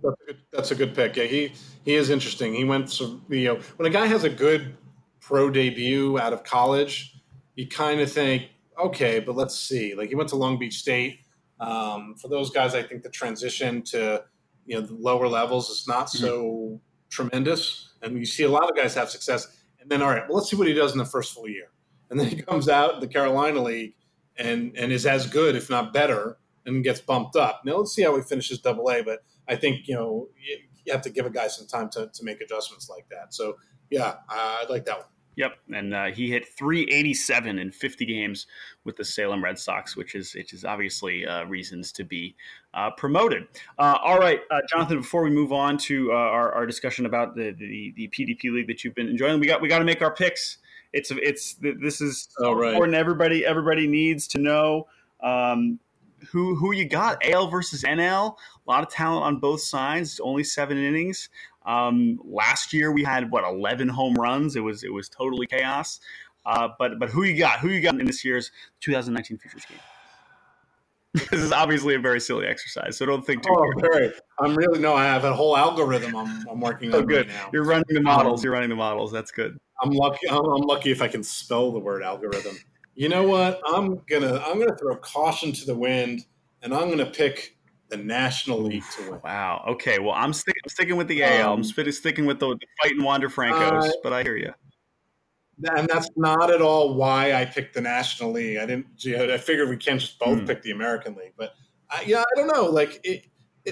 [0.00, 1.16] That's a good, that's a good pick.
[1.16, 1.52] Yeah, he
[1.84, 2.54] he is interesting.
[2.54, 4.76] He went to you know when a guy has a good
[5.18, 7.16] pro debut out of college,
[7.56, 8.50] you kind of think
[8.86, 9.94] okay, but let's see.
[9.94, 11.20] Like he went to Long Beach State.
[11.60, 14.24] Um, for those guys, I think the transition to
[14.66, 16.24] you know the lower levels is not mm-hmm.
[16.24, 16.76] so mm-hmm.
[17.10, 19.46] tremendous, and you see a lot of guys have success.
[19.80, 21.68] And then, all right, well, let's see what he does in the first full year,
[22.10, 23.94] and then he comes out in the Carolina League
[24.36, 27.62] and and is as good, if not better, and gets bumped up.
[27.64, 29.02] Now let's see how he finishes Double A.
[29.02, 32.10] But I think you know you, you have to give a guy some time to
[32.12, 33.34] to make adjustments like that.
[33.34, 33.56] So
[33.90, 35.06] yeah, I, I like that one.
[35.40, 38.46] Yep, and uh, he hit 387 in 50 games
[38.84, 42.36] with the Salem Red Sox, which is which is obviously uh, reasons to be
[42.74, 43.48] uh, promoted.
[43.78, 44.98] Uh, all right, uh, Jonathan.
[44.98, 48.66] Before we move on to uh, our, our, discussion about the, the, the PDP league
[48.66, 50.58] that you've been enjoying, we got we got to make our picks.
[50.92, 52.68] It's it's this is so right.
[52.68, 52.98] important.
[52.98, 54.88] Everybody everybody needs to know.
[55.22, 55.78] Um,
[56.30, 57.24] who who you got?
[57.24, 58.36] AL versus NL.
[58.66, 60.12] A lot of talent on both sides.
[60.12, 61.28] It's only seven innings.
[61.66, 64.56] Um, last year we had what 11 home runs.
[64.56, 66.00] It was it was totally chaos.
[66.46, 67.60] Uh, but but who you got?
[67.60, 69.78] Who you got in this year's 2019 Futures game?
[71.30, 73.50] this is obviously a very silly exercise, so don't think too.
[73.50, 74.12] Oh, very.
[74.38, 74.94] I'm really no.
[74.94, 77.06] I have a whole algorithm I'm, I'm working oh, on.
[77.06, 77.26] good.
[77.26, 77.50] Right now.
[77.52, 78.40] You're running the models.
[78.40, 79.10] Um, You're running the models.
[79.10, 79.58] That's good.
[79.82, 80.28] I'm lucky.
[80.30, 82.56] I'm, I'm lucky if I can spell the word algorithm.
[82.94, 83.60] You know what?
[83.66, 86.26] I'm gonna I'm gonna throw caution to the wind,
[86.62, 87.56] and I'm gonna pick
[87.90, 89.20] the National League to win.
[89.22, 89.64] Wow.
[89.68, 89.98] Okay.
[89.98, 91.52] Well, I'm, stick, I'm sticking with the AL.
[91.52, 94.52] Um, I'm sticking with the, the fighting Wander Francos, uh, but I hear you.
[95.76, 98.58] and that's not at all why I picked the National League.
[98.58, 98.86] I didn't.
[99.06, 100.46] I figured we can't just both mm.
[100.46, 101.54] pick the American League, but
[101.90, 102.64] I, yeah, I don't know.
[102.64, 103.26] Like it,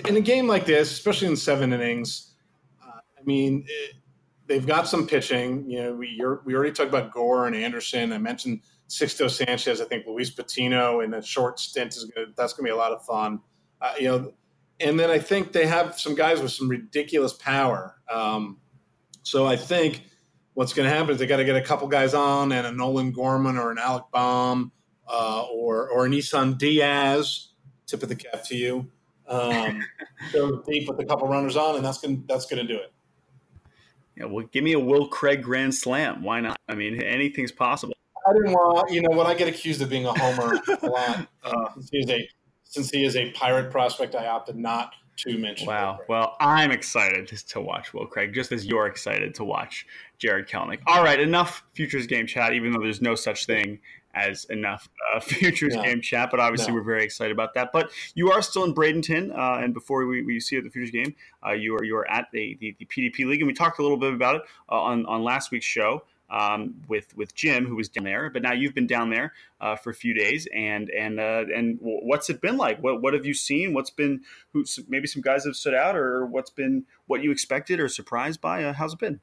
[0.06, 2.34] in a game like this, especially in seven innings,
[2.82, 3.94] uh, I mean, it,
[4.46, 5.70] they've got some pitching.
[5.70, 8.12] You know, we we already talked about Gore and Anderson.
[8.12, 9.80] I mentioned Sixto Sanchez.
[9.80, 12.76] I think Luis Patino in a short stint is gonna, that's going to be a
[12.76, 13.40] lot of fun.
[13.80, 14.32] Uh, you know,
[14.80, 17.96] and then I think they have some guys with some ridiculous power.
[18.10, 18.58] Um,
[19.22, 20.04] so I think
[20.54, 22.72] what's going to happen is they got to get a couple guys on and a
[22.72, 24.72] Nolan Gorman or an Alec Bohm
[25.06, 27.48] uh, or or an Isan Diaz.
[27.86, 28.90] Tip of the cap to you.
[29.26, 29.84] Um,
[30.32, 32.92] go deep with a couple runners on, and that's going that's going to do it.
[34.16, 36.22] Yeah, well, give me a Will Craig grand slam.
[36.22, 36.58] Why not?
[36.68, 37.94] I mean, anything's possible.
[38.28, 41.28] I didn't want, you know, when I get accused of being a homer a lot,
[41.44, 42.28] uh, since, he is a,
[42.64, 45.66] since he is a pirate prospect, I opted not to mention.
[45.66, 46.00] Wow.
[46.08, 49.86] Well, I'm excited to watch Will Craig, just as you're excited to watch
[50.18, 50.80] Jared Kelenic.
[50.86, 52.52] All right, enough futures game chat.
[52.52, 53.80] Even though there's no such thing
[54.14, 55.82] as enough uh, futures no.
[55.82, 56.74] game chat, but obviously no.
[56.74, 57.70] we're very excited about that.
[57.72, 60.70] But you are still in Bradenton, uh, and before we, we see you at the
[60.70, 61.14] futures game,
[61.46, 63.82] uh, you are you are at the, the, the PDP league, and we talked a
[63.82, 66.02] little bit about it uh, on on last week's show.
[66.30, 69.76] Um, with with Jim, who was down there, but now you've been down there uh,
[69.76, 72.82] for a few days, and and uh, and what's it been like?
[72.82, 73.72] What what have you seen?
[73.72, 74.20] What's been
[74.52, 78.42] who maybe some guys have stood out, or what's been what you expected or surprised
[78.42, 78.70] by?
[78.72, 79.20] how's it been?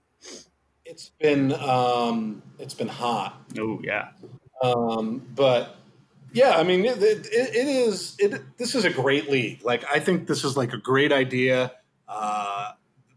[0.83, 3.39] It's been um, it's been hot.
[3.59, 4.09] Oh yeah,
[4.63, 5.75] um, but
[6.35, 8.17] yeah, I mean, it, it, it is.
[8.19, 9.63] It, this is a great league.
[9.63, 11.71] Like, I think this is like a great idea.
[12.09, 12.71] Uh,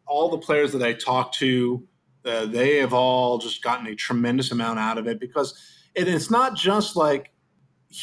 [0.07, 1.83] all the players that I talked to,
[2.29, 5.59] uh, they have all just gotten a tremendous amount out of it because
[5.95, 7.33] it, it's not just like,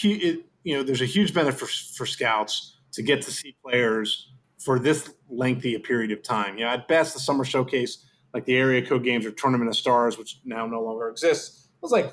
[0.03, 4.31] it, you know, there's a huge benefit for, for scouts to get to see players
[4.57, 6.57] for this lengthy a period of time.
[6.57, 9.75] You know, at best, the summer showcase, like the area code games or tournament of
[9.75, 12.11] stars, which now no longer exists, was like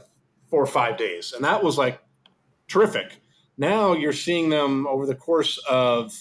[0.50, 1.32] four or five days.
[1.32, 2.00] And that was like
[2.68, 3.20] terrific.
[3.56, 6.12] Now you're seeing them over the course of,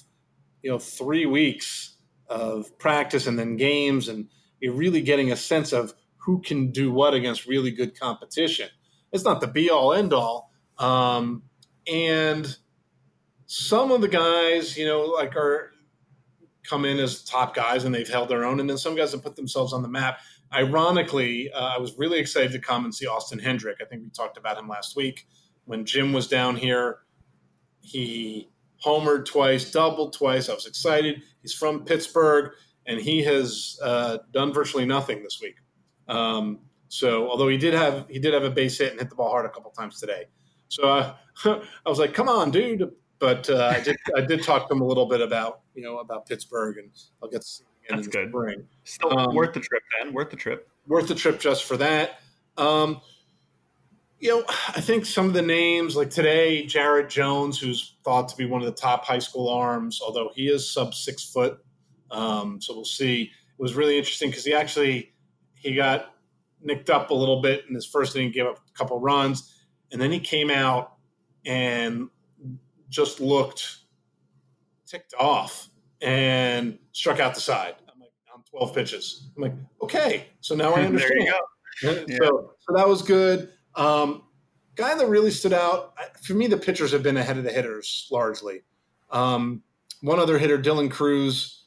[0.63, 1.95] you know, three weeks
[2.27, 4.07] of practice and then games.
[4.07, 4.27] And
[4.69, 8.69] really getting a sense of who can do what against really good competition.
[9.11, 10.51] It's not the be all end all.
[10.77, 11.43] Um,
[11.91, 12.55] and
[13.45, 15.71] some of the guys, you know, like are
[16.63, 18.59] come in as top guys and they've held their own.
[18.59, 20.19] And then some guys have put themselves on the map
[20.53, 23.77] ironically, uh, I was really excited to come and see Austin Hendrick.
[23.81, 25.27] I think we talked about him last week
[25.65, 26.99] when Jim was down here.
[27.79, 28.49] He
[28.85, 30.49] homered twice, doubled twice.
[30.49, 31.21] I was excited.
[31.41, 32.51] He's from Pittsburgh,
[32.91, 35.55] and he has uh, done virtually nothing this week.
[36.07, 39.15] Um, so, although he did have he did have a base hit and hit the
[39.15, 40.25] ball hard a couple times today.
[40.67, 44.67] So uh, I was like, "Come on, dude!" But uh, I did I did talk
[44.67, 46.89] to him a little bit about you know about Pittsburgh, and
[47.23, 48.29] I'll get to see that's good.
[48.29, 48.67] Spring.
[48.83, 50.13] Still um, worth the trip, then.
[50.13, 50.69] Worth the trip.
[50.87, 52.19] Worth the trip just for that.
[52.57, 53.01] Um,
[54.19, 58.37] you know, I think some of the names, like today, Jared Jones, who's thought to
[58.37, 61.59] be one of the top high school arms, although he is sub six foot.
[62.11, 63.23] Um, so we'll see.
[63.23, 65.13] It was really interesting because he actually
[65.55, 66.13] he got
[66.61, 69.53] nicked up a little bit in his first inning, gave up a couple runs,
[69.91, 70.93] and then he came out
[71.45, 72.09] and
[72.89, 73.77] just looked
[74.85, 75.69] ticked off
[76.01, 77.75] and struck out the side.
[77.91, 79.29] I'm like, on 12 pitches.
[79.35, 81.13] I'm like, okay, so now I understand.
[81.81, 82.05] there you go.
[82.07, 82.17] yeah.
[82.21, 83.49] so, so that was good.
[83.75, 84.23] Um,
[84.75, 88.07] guy that really stood out for me, the pitchers have been ahead of the hitters
[88.11, 88.63] largely.
[89.09, 89.63] Um,
[90.01, 91.60] one other hitter, Dylan just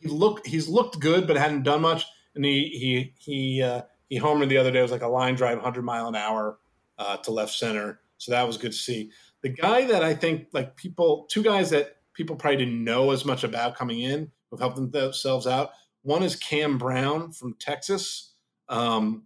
[0.00, 2.04] he looked he's looked good, but hadn't done much.
[2.34, 4.80] And he he he uh, he homered the other day.
[4.80, 6.58] It was like a line drive, 100 mile an hour
[6.98, 8.00] uh, to left center.
[8.18, 9.10] So that was good to see.
[9.42, 13.24] The guy that I think like people, two guys that people probably didn't know as
[13.24, 15.70] much about coming in who've helped themselves out.
[16.02, 18.34] One is Cam Brown from Texas.
[18.68, 19.24] Um,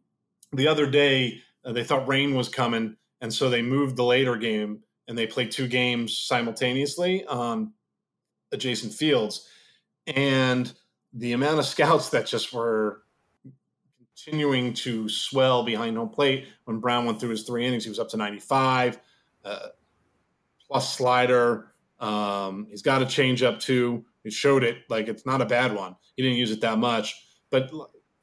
[0.53, 4.37] the other day, uh, they thought rain was coming, and so they moved the later
[4.37, 7.73] game and they played two games simultaneously on
[8.53, 9.49] adjacent fields.
[10.07, 10.73] And
[11.13, 13.03] the amount of scouts that just were
[14.17, 17.99] continuing to swell behind home plate when Brown went through his three innings, he was
[17.99, 18.99] up to 95,
[19.45, 19.69] uh,
[20.67, 24.05] plus slider, um, he's got a changeup too.
[24.23, 25.97] He showed it like it's not a bad one.
[26.17, 27.15] He didn't use it that much,
[27.51, 27.71] but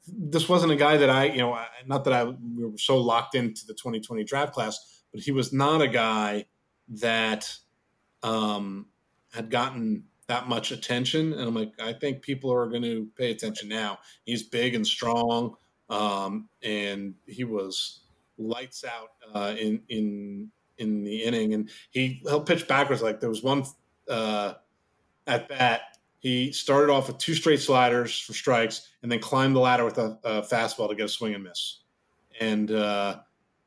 [0.08, 3.36] this wasn't a guy that I, you know, not that I we were so locked
[3.36, 6.46] into the 2020 draft class, but he was not a guy
[6.90, 7.56] that
[8.24, 8.88] um,
[9.34, 11.34] had gotten that much attention.
[11.34, 14.00] And I'm like, I think people are going to pay attention now.
[14.26, 15.56] He's big and strong,
[15.90, 18.02] um, and he was
[18.38, 23.02] lights out uh, in in in the inning, and he he'll pitch backwards.
[23.02, 23.64] Like there was one
[24.10, 24.54] uh,
[25.28, 25.82] at bat.
[26.20, 29.98] He started off with two straight sliders for strikes, and then climbed the ladder with
[29.98, 31.80] a, a fastball to get a swing and miss.
[32.40, 33.20] and uh,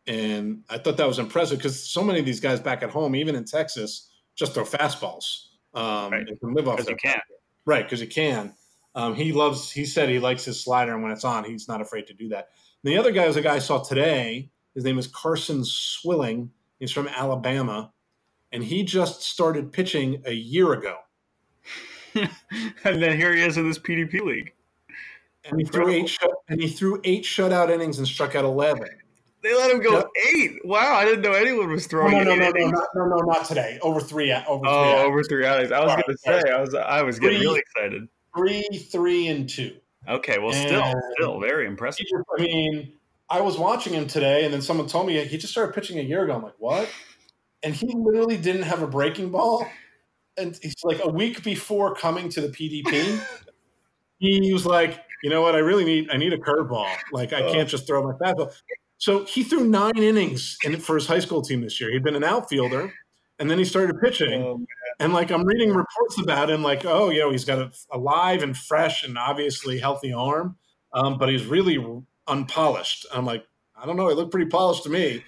[0.07, 3.17] and I thought that was impressive because so many of these guys back at home,
[3.17, 5.47] even in Texas, just throw fastballs.
[5.75, 6.29] Um, Right.
[6.29, 7.23] and can live off Because you their can.
[7.67, 8.55] Right, because you can.
[8.95, 9.71] Um, he loves.
[9.73, 12.29] He said he likes his slider, and when it's on, he's not afraid to do
[12.29, 12.51] that.
[12.85, 14.51] And the other guy was a guy I saw today.
[14.75, 16.51] His name is Carson Swilling.
[16.79, 17.93] He's from Alabama,
[18.53, 20.99] and he just started pitching a year ago.
[22.15, 24.53] and then here he is in this PDP league.
[25.45, 26.09] And he threw eight.
[26.09, 28.89] Shut, and he threw eight shutout innings and struck out eleven.
[29.45, 30.11] They let him go Yep.
[30.35, 30.65] eight.
[30.65, 33.45] Wow, I didn't know anyone was throwing no, no, no, no, not, no, no, not
[33.45, 33.79] today.
[33.83, 34.33] Over three.
[34.33, 34.71] Over three.
[34.71, 35.71] Oh, over three outings.
[35.71, 37.47] I was going to say, I was, I was getting Three.
[37.47, 38.09] really excited.
[38.35, 39.77] three, three, and two.
[40.09, 42.07] Okay, well, still, And- still very impressive.
[42.07, 42.95] Just- I mean,
[43.29, 46.03] I was watching him today, and then someone told me he just started pitching a
[46.03, 46.37] year ago.
[46.37, 46.89] I'm like, what?
[47.63, 49.67] And he literally didn't have a breaking ball.
[50.39, 53.23] And he's like a week before coming to the PDP,
[54.19, 55.55] he was like, you know what?
[55.55, 56.91] I really need I need a curveball.
[57.13, 57.53] Like I oh.
[57.53, 58.53] can't just throw my fastball.
[59.05, 61.91] So he threw nine innings in, for his high school team this year.
[61.93, 62.91] He'd been an outfielder,
[63.39, 64.43] and then he started pitching.
[64.43, 64.67] Um,
[64.99, 67.99] And like I'm reading reports about him, like oh, you know, he's got a, a
[67.99, 70.57] live and fresh and obviously healthy arm,
[70.95, 71.77] um, but he's really
[72.29, 73.05] unpolished.
[73.13, 73.45] I'm like,
[73.77, 75.23] I don't know, he looked pretty polished to me.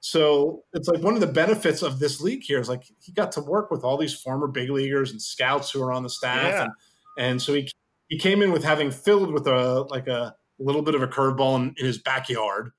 [0.00, 3.32] So it's like one of the benefits of this league here is like he got
[3.32, 6.52] to work with all these former big leaguers and scouts who are on the staff,
[6.52, 6.62] Yeah.
[6.64, 6.72] and,
[7.16, 7.70] and so he
[8.08, 11.56] he came in with having filled with a like a little bit of a curveball
[11.56, 12.72] in, in his backyard,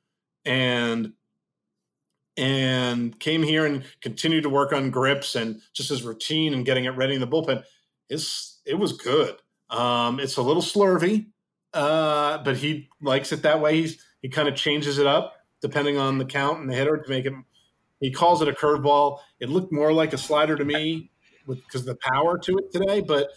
[0.45, 1.13] and
[2.35, 6.85] and came here and continued to work on grips and just his routine and getting
[6.85, 7.63] it ready in the bullpen.
[8.09, 9.35] It's it was good.
[9.69, 11.27] Um, it's a little slurvy,
[11.73, 13.81] uh, but he likes it that way.
[13.81, 17.09] He's he kind of changes it up depending on the count and the hitter to
[17.09, 17.33] make it.
[17.99, 19.19] He calls it a curveball.
[19.39, 21.11] It looked more like a slider to me
[21.47, 23.01] because the power to it today.
[23.01, 23.29] But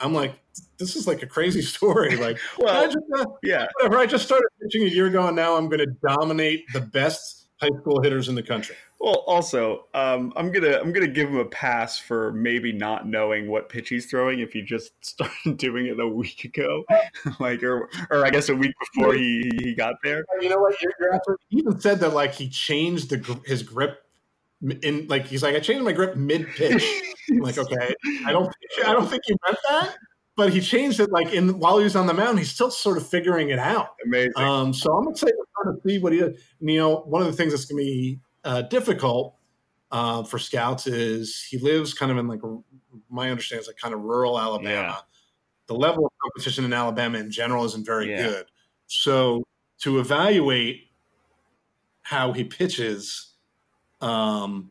[0.00, 0.38] I'm like,
[0.78, 2.16] this is like a crazy story.
[2.16, 3.66] Like, I just, uh, yeah.
[3.76, 3.98] whatever.
[3.98, 7.44] I just started pitching a year ago, and now I'm going to dominate the best
[7.60, 8.76] high school hitters in the country.
[9.00, 13.50] Well, also, um, I'm gonna I'm gonna give him a pass for maybe not knowing
[13.50, 16.84] what pitch he's throwing if he just started doing it a week ago,
[17.38, 20.24] like or or I guess a week before he he got there.
[20.40, 20.74] You know what?
[21.48, 24.04] He even said that like he changed the his grip
[24.82, 26.84] in like he's like I changed my grip mid pitch.
[27.28, 28.54] Like okay, I don't
[28.86, 29.96] I don't think you meant that,
[30.36, 32.38] but he changed it like in while he was on the mound.
[32.38, 33.90] He's still sort of figuring it out.
[34.04, 34.32] Amazing.
[34.36, 36.36] Um, so I'm excited to see what he does.
[36.60, 39.36] And, you know, one of the things that's going to be uh, difficult
[39.90, 42.40] uh, for scouts is he lives kind of in like
[43.08, 44.70] my understanding is like kind of rural Alabama.
[44.70, 44.96] Yeah.
[45.66, 48.26] The level of competition in Alabama in general isn't very Yeah.
[48.26, 48.46] good.
[48.86, 49.44] So
[49.80, 50.90] to evaluate
[52.02, 53.34] how he pitches,
[54.00, 54.70] um,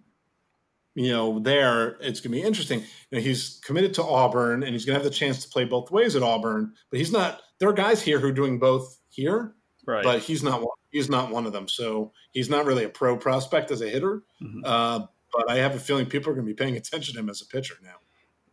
[0.96, 2.80] you know, there it's going to be interesting.
[3.10, 5.66] You know, he's committed to Auburn, and he's going to have the chance to play
[5.66, 6.74] both ways at Auburn.
[6.90, 7.42] But he's not.
[7.60, 10.04] There are guys here who are doing both here, right.
[10.04, 10.60] but he's not.
[10.62, 11.68] one- He's not one of them.
[11.68, 14.22] So he's not really a pro prospect as a hitter.
[14.44, 14.62] Mhm.
[14.64, 17.32] Uh, but I have a feeling people are going to be paying attention to him
[17.32, 17.96] as a pitcher now.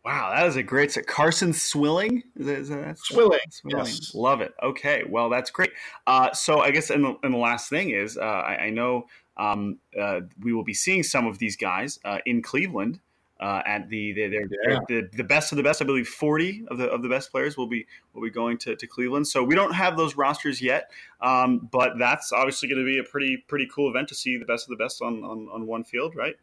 [0.03, 1.05] Wow, that is a great set.
[1.05, 2.23] Carson Swilling?
[2.35, 3.85] Is that, is that, Swilling, Swilling.
[3.85, 4.15] yes.
[4.15, 4.55] Love it.
[4.63, 5.69] Okay, well, that's great.
[6.07, 9.05] Uh, so I guess, and the, and the last thing is, uh, I, I know
[9.41, 12.99] um, uh, we will be seeing some of these guys uh, in Cleveland
[13.39, 14.79] uh, at the they're, they're, Yeah.
[14.87, 15.81] they're the the best of the best.
[15.81, 18.75] I believe forty of the of the best players will be will be going to,
[18.75, 19.27] to Cleveland.
[19.27, 23.03] So we don't have those rosters yet, um, but that's obviously going to be a
[23.03, 25.83] pretty pretty cool event to see the best of the best on on, on one
[25.83, 26.35] field, right?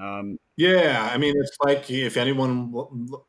[0.00, 2.72] Um, Yeah, I mean, it's like if anyone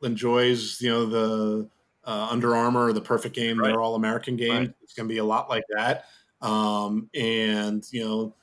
[0.02, 1.68] enjoys, you know, the
[2.04, 3.68] uh, Under Armour or the Perfect Game, Right.
[3.68, 4.74] their All American game, Right.
[4.82, 6.04] it's going to be a lot like that.
[6.40, 8.34] Um, and you know,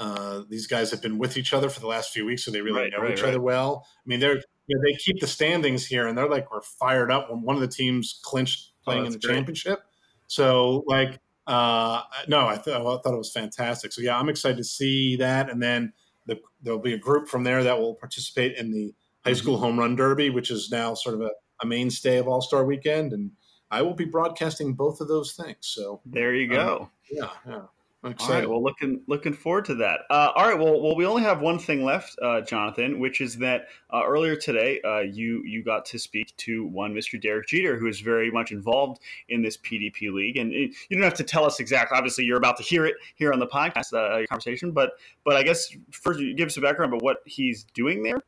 [0.00, 2.60] uh, these guys have been with each other for the last few weeks, so they
[2.62, 3.28] really Right, know right, each right.
[3.28, 3.86] other well.
[3.98, 7.10] I mean, they're you know, they keep the standings here, and they're like we're fired
[7.12, 9.36] up when one of the teams clinched playing in Oh, that's the great.
[9.36, 9.80] championship.
[10.26, 13.92] So like, uh, no, I, th- I thought it was fantastic.
[13.92, 15.92] So yeah, I'm excited to see that, and then
[16.26, 19.78] the, there'll be a group from there that will participate in the high school home
[19.78, 21.30] run derby, which is now sort of a,
[21.62, 23.32] a mainstay of All Star Weekend, and
[23.70, 25.58] I will be broadcasting both of those things.
[25.60, 26.90] So there you go.
[27.10, 27.62] yeah, yeah,
[28.02, 28.34] Excited.
[28.34, 28.48] right.
[28.48, 30.00] Well, looking looking forward to that.
[30.08, 30.58] Uh, all right.
[30.58, 34.36] Well, well, we only have one thing left, uh, Jonathan, which is that uh, earlier
[34.36, 37.20] today, uh, you you got to speak to one Mr.
[37.20, 41.04] Derek Jeter, who is very much involved in this PDP league, and it, you don't
[41.04, 41.96] have to tell us exactly.
[41.96, 44.92] Obviously, you're about to hear it here on the podcast uh, conversation, but
[45.24, 48.22] but I guess first you give us a background about what he's doing there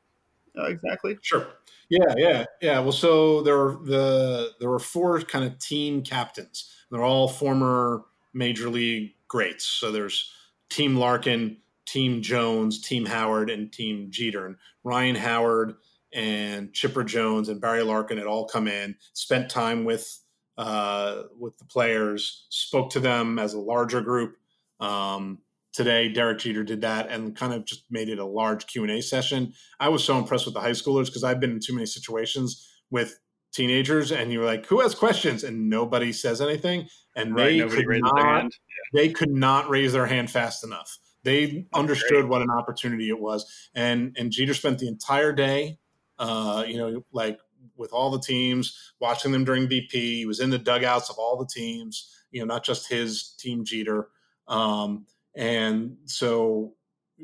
[0.59, 1.18] uh, exactly.
[1.22, 1.47] Sure.
[1.88, 2.78] Yeah, yeah, yeah.
[2.78, 6.72] Well, so there were the there were four kind of team captains.
[6.90, 9.64] They're all former major league greats.
[9.64, 10.30] So there's
[10.68, 11.57] Team Larkin,
[11.87, 14.47] Team Jones, Team Howard, and Team Jeter.
[14.47, 15.74] And Ryan Howard
[16.12, 20.18] and Chipper Jones and Barry Larkin had all come in, spent time with
[20.59, 24.37] uh, with the players, spoke to them as a larger group,
[24.80, 25.39] um,
[25.72, 29.55] today Derek Jeter did that and kind of just made it a large Q&A session.
[29.80, 32.68] I was so impressed with the high schoolers because I've been in too many situations
[32.91, 33.18] with
[33.53, 35.44] teenagers and you're like, who has questions?
[35.44, 36.88] And nobody says anything.
[37.14, 38.53] And right, they, could not,
[38.94, 40.98] they could not raise their hand fast enough.
[41.24, 43.68] They understood what an opportunity it was.
[43.74, 45.78] And, and Jeter spent the entire day,
[46.18, 47.38] uh, you know, like
[47.76, 49.92] with all the teams, watching them during BP.
[49.92, 53.64] He was in the dugouts of all the teams, you know, not just his team
[53.64, 54.09] Jeter.
[54.48, 56.74] Um, and so,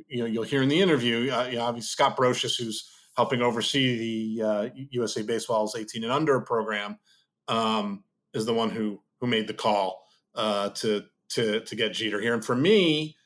[0.07, 3.43] you know, you'll hear in the interview, uh, you know, obviously Scott Brosius, who's helping
[3.43, 7.01] oversee the uh, USA Baseball's 18 and under program,
[7.49, 10.07] um, is the one who who made the call
[10.37, 12.33] uh, to to to get Jeter here.
[12.33, 13.17] And for me,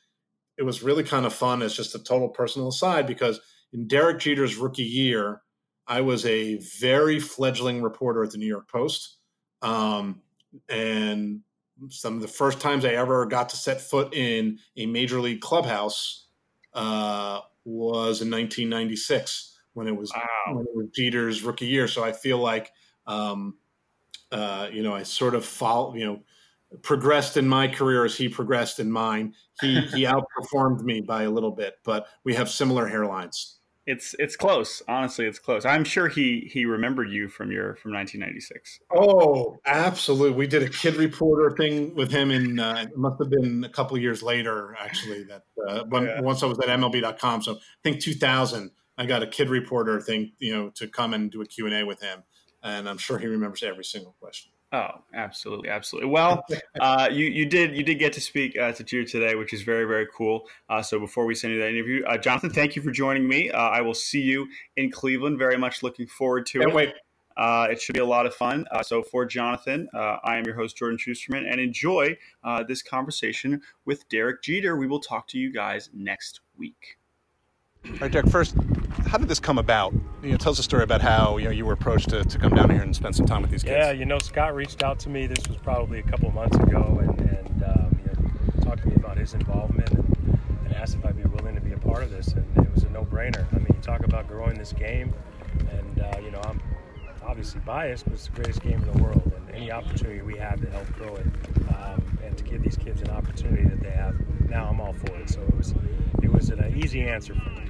[0.57, 3.39] it was really kind of fun as just a total personal aside because
[3.71, 5.43] in Derek Jeter's rookie year,
[5.85, 9.17] I was a very fledgling reporter at the New York Post.
[9.61, 10.23] Um,
[10.69, 11.41] and
[11.89, 15.41] some of the first times I ever got to set foot in a major league
[15.41, 16.29] clubhouse
[16.73, 20.55] uh, was in 1996 when it was wow.
[20.55, 21.87] when it was Jeter's rookie year.
[21.87, 22.71] So I feel like
[23.07, 23.55] um,
[24.31, 26.23] uh, you know I sort of follow you know
[26.81, 29.33] progressed in my career as he progressed in mine.
[29.61, 33.55] He he outperformed me by a little bit, but we have similar hairlines.
[33.85, 34.81] It's it's close.
[34.87, 35.65] Honestly, it's close.
[35.65, 38.79] I'm sure he he remembered you from your from 1996.
[38.95, 40.37] Oh, absolutely.
[40.37, 43.69] We did a kid reporter thing with him in uh, it must have been a
[43.69, 46.21] couple years later actually that uh, when, yeah.
[46.21, 47.41] once I was at MLB.com.
[47.41, 51.31] So I think 2000 I got a kid reporter thing, you know, to come and
[51.31, 52.23] do a Q&A with him
[52.63, 54.51] and I'm sure he remembers every single question.
[54.71, 56.09] Oh, absolutely, absolutely.
[56.09, 56.43] Well,
[56.79, 59.61] uh, you you did you did get to speak uh, to Jeter today, which is
[59.61, 60.47] very very cool.
[60.69, 63.51] Uh, so before we send you that interview, uh, Jonathan, thank you for joining me.
[63.51, 65.37] Uh, I will see you in Cleveland.
[65.37, 66.75] Very much looking forward to Can't it.
[66.75, 66.93] Wait.
[67.35, 68.63] Uh, it should be a lot of fun.
[68.83, 72.15] so for Jonathan, I am your host Jordan Shusterman, and enjoy
[72.67, 74.77] this conversation with Derek Jeter.
[74.77, 76.99] We will talk to you guys next week.
[77.85, 78.29] All right, Derek.
[78.29, 78.55] First,
[79.07, 79.93] how did this come about?
[80.21, 82.39] You know, tell us a story about how you know you were approached to, to
[82.39, 83.73] come down here and spend some time with these kids.
[83.73, 85.27] Yeah, you know, Scott reached out to me.
[85.27, 88.95] This was probably a couple months ago, and, and um, you know, talked to me
[88.95, 92.11] about his involvement and, and, asked if I'd be willing to be a part of
[92.11, 92.29] this.
[92.29, 93.45] And it was a no-brainer.
[93.51, 95.13] I mean, you talk about growing this game,
[95.69, 96.61] and uh, you know, I'm
[97.25, 99.29] obviously biased, but it's the greatest game in the world.
[99.35, 101.25] And any opportunity we have to help grow it
[101.75, 104.15] um, and to give these kids an opportunity that they have,
[104.49, 105.29] now I'm all for it.
[105.29, 105.73] So it was
[106.21, 107.63] it was an easy answer for me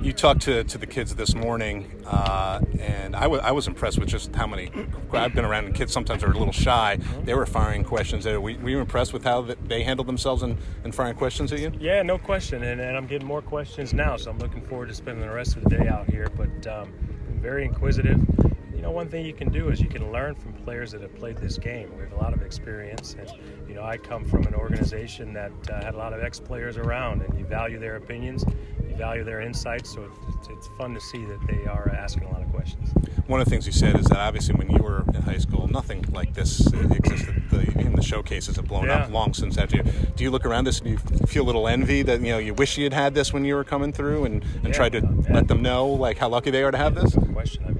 [0.00, 3.98] you talked to, to the kids this morning, uh, and I, w- I was impressed
[3.98, 4.70] with just how many.
[5.12, 6.98] I've been around, and kids sometimes are a little shy.
[7.24, 8.26] They were firing questions.
[8.26, 11.72] Were, were you impressed with how they handled themselves in, in firing questions at you?
[11.78, 12.64] Yeah, no question.
[12.64, 15.56] And, and I'm getting more questions now, so I'm looking forward to spending the rest
[15.56, 16.28] of the day out here.
[16.36, 16.92] But um,
[17.40, 18.20] very inquisitive
[18.84, 21.38] know, one thing you can do is you can learn from players that have played
[21.38, 21.90] this game.
[21.96, 23.30] We have a lot of experience, and
[23.68, 27.22] you know, I come from an organization that uh, had a lot of ex-players around,
[27.22, 28.44] and you value their opinions,
[28.88, 29.92] you value their insights.
[29.92, 30.08] So
[30.38, 32.90] it's, it's fun to see that they are asking a lot of questions.
[33.26, 35.66] One of the things you said is that obviously when you were in high school,
[35.68, 37.42] nothing like this existed.
[37.50, 39.04] The, even the showcases have blown yeah.
[39.04, 39.70] up long since that.
[39.70, 39.82] Do you,
[40.14, 42.52] do you look around this and you feel a little envy that you know you
[42.52, 45.00] wish you had had this when you were coming through and, and yeah, tried to
[45.00, 45.34] yeah.
[45.34, 47.14] let them know like how lucky they are to have this?
[47.32, 47.64] question.
[47.66, 47.73] I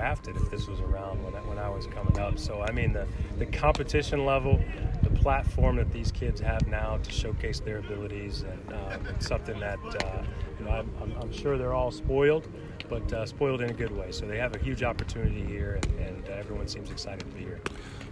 [0.00, 2.38] drafted if this was around when I, when I was coming up.
[2.38, 3.06] So I mean, the
[3.38, 4.58] the competition level,
[5.02, 9.78] the platform that these kids have now to showcase their abilities, and um, something that
[10.02, 10.22] uh,
[10.58, 12.48] you know I'm, I'm, I'm sure they're all spoiled
[12.88, 14.10] but uh, spoiled in a good way.
[14.10, 17.42] So they have a huge opportunity here, and, and uh, everyone seems excited to be
[17.42, 17.60] here.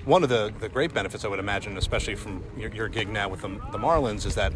[0.04, 3.28] One of the, the great benefits, I would imagine, especially from your, your gig now
[3.28, 4.52] with the, the Marlins, is that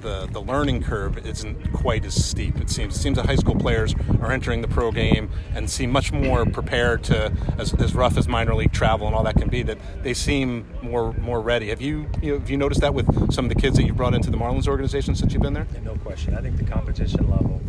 [0.00, 2.56] the, the learning curve isn't quite as steep.
[2.60, 5.90] It seems it seems that high school players are entering the pro game and seem
[5.90, 9.48] much more prepared to, as, as rough as minor league travel and all that can
[9.48, 11.68] be, that they seem more more ready.
[11.68, 13.92] Have you, you know, have you noticed that with some of the kids that you
[13.92, 15.66] brought into the Marlins organization since you've been there?
[15.74, 16.34] Yeah, no question.
[16.34, 17.60] I think the competition level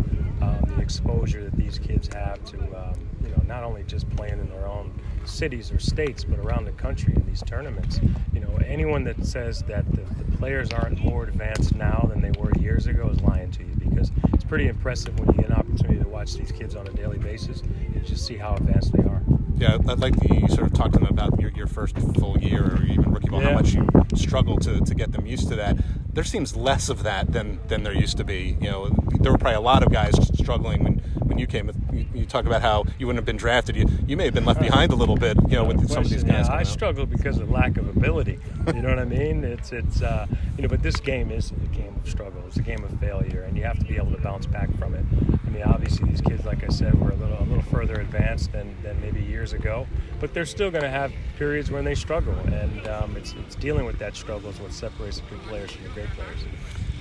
[0.41, 4.39] um, the exposure that these kids have to, um, you know, not only just playing
[4.39, 4.91] in their own
[5.25, 7.99] cities or states, but around the country in these tournaments.
[8.33, 12.31] You know, anyone that says that the, the players aren't more advanced now than they
[12.39, 15.55] were years ago is lying to you because it's pretty impressive when you get an
[15.55, 19.03] opportunity to watch these kids on a daily basis and just see how advanced they
[19.03, 19.20] are.
[19.61, 22.63] Yeah, I'd like you sort of talk to them about your, your first full year
[22.63, 23.49] or even rookie ball, yeah.
[23.49, 25.77] how much you struggle to, to get them used to that.
[26.11, 28.57] There seems less of that than, than there used to be.
[28.59, 28.89] You know,
[29.19, 30.93] there were probably a lot of guys struggling when,
[31.25, 31.69] when you came.
[31.93, 33.75] You, you talk about how you wouldn't have been drafted.
[33.75, 36.09] You, you may have been left behind a little bit, you know, with some of
[36.09, 36.47] these guys.
[36.47, 38.39] Yeah, I struggle because of lack of ability.
[38.65, 39.43] You know what I mean?
[39.43, 40.25] It's it's uh,
[40.57, 42.41] you know, but this game is a game of struggle.
[42.47, 44.95] It's a game of failure, and you have to be able to bounce back from
[44.95, 45.05] it.
[45.51, 48.53] I mean, obviously these kids, like I said, were a little a little further advanced
[48.53, 49.85] than, than maybe years ago,
[50.21, 53.85] but they're still going to have periods when they struggle, and um, it's it's dealing
[53.85, 56.39] with that struggle is what separates the good players from the great players.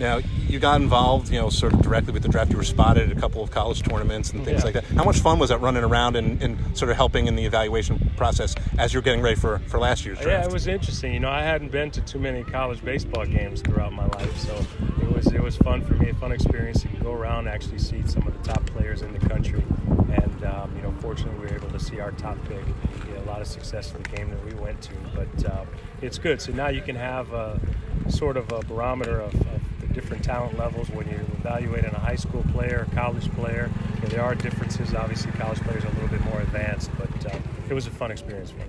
[0.00, 2.50] Now, you got involved, you know, sort of directly with the draft.
[2.50, 4.64] You were spotted at a couple of college tournaments and things Yeah.
[4.64, 4.84] like that.
[4.86, 8.10] How much fun was that running around and, and sort of helping in the evaluation
[8.16, 10.30] process as you're getting ready for, for last year's draft?
[10.44, 11.12] Yeah, it was interesting.
[11.12, 14.64] You know, I hadn't been to too many college baseball games throughout my life, so
[15.02, 17.78] it was it was fun for me, a fun experience to go around and actually
[17.78, 19.62] see some of the top players in the country.
[20.14, 22.64] And um, you know, fortunately, we were able to see our top pick.
[23.18, 25.64] A lot of success in the game that we went to, but uh,
[26.00, 26.40] it's good.
[26.40, 27.60] So now you can have a
[28.08, 29.60] sort of a barometer of, of
[30.00, 33.70] different talent levels when you're evaluating a high school player, a college player.
[33.96, 34.94] You know, there are differences.
[34.94, 37.38] Obviously, college players are a little bit more advanced, but uh,
[37.68, 38.64] it was a fun experience for me.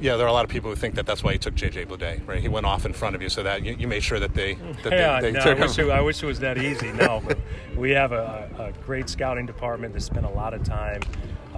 [0.00, 1.86] Yeah, there are a lot of people who think that that's why he took J.J.
[1.86, 2.40] Bleday, right?
[2.40, 4.54] He went off in front of you so that you, you made sure that they,
[4.84, 5.90] that yeah, they, they no, took I, wish him.
[5.90, 6.92] it, I wish it was that easy.
[6.92, 7.38] No, but
[7.76, 11.02] we have a, a great scouting department that spent a lot of time.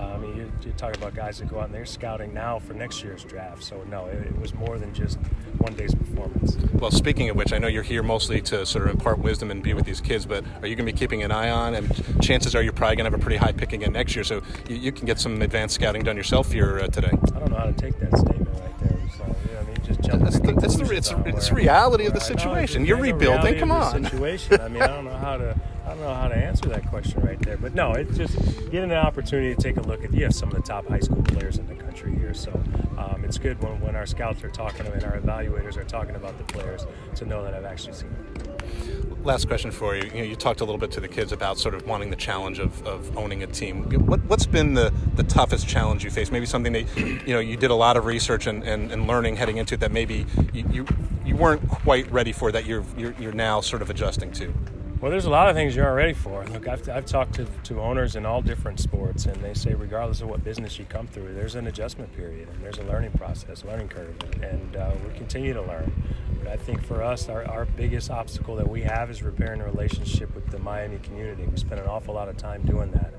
[0.00, 2.58] Uh, I mean, you're, you're talking about guys that go out and they're scouting now
[2.58, 3.62] for next year's draft.
[3.62, 5.18] So no, it, it was more than just
[5.58, 6.56] one day's performance.
[6.72, 9.62] Well, speaking of which, I know you're here mostly to sort of impart wisdom and
[9.62, 11.74] be with these kids, but are you going to be keeping an eye on?
[11.74, 14.24] And chances are you're probably going to have a pretty high pick again next year,
[14.24, 17.10] so you, you can get some advanced scouting done yourself here uh, today.
[17.34, 18.98] I don't know how to take that statement right there.
[19.18, 22.14] So, yeah, I mean, just jump That's the- that's the- it's- it's where- reality of
[22.14, 22.86] the know, situation.
[22.86, 24.04] You're rebuilding, come on.
[24.04, 24.60] Situation.
[24.60, 25.54] I mean, I don't know how to.
[25.90, 28.36] I don't know how to answer that question right there, but no, it's just
[28.70, 30.14] getting an opportunity to take a look at.
[30.14, 32.52] You have some of the top high school players in the country here, so
[32.96, 36.38] um, it's good when, when our scouts are talking and our evaluators are talking about
[36.38, 36.86] the players
[37.16, 39.24] to know that I've actually seen them.
[39.24, 40.04] Last question for you.
[40.04, 42.16] You, know, you talked a little bit to the kids about sort of wanting the
[42.16, 43.82] challenge of, of owning a team.
[44.06, 46.30] What, what's been the, the toughest challenge you faced?
[46.30, 49.34] Maybe something that you know you did a lot of research and, and, and learning
[49.34, 50.86] heading into it that maybe you, you,
[51.26, 54.54] you weren't quite ready for that you're, you're you're now sort of adjusting to.
[55.00, 56.44] Well, there's a lot of things you aren't ready for.
[56.48, 60.20] Look, I've, I've talked to, to owners in all different sports, and they say, regardless
[60.20, 63.64] of what business you come through, there's an adjustment period and there's a learning process,
[63.64, 65.90] learning curve, and uh, we continue to learn.
[66.36, 69.64] But I think for us, our, our biggest obstacle that we have is repairing a
[69.64, 71.44] relationship with the Miami community.
[71.46, 73.14] We spend an awful lot of time doing that,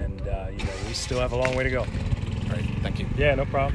[0.00, 1.80] and uh, you know, we still have a long way to go.
[2.48, 2.64] Right.
[2.82, 3.08] Thank you.
[3.16, 3.74] Yeah, no problem.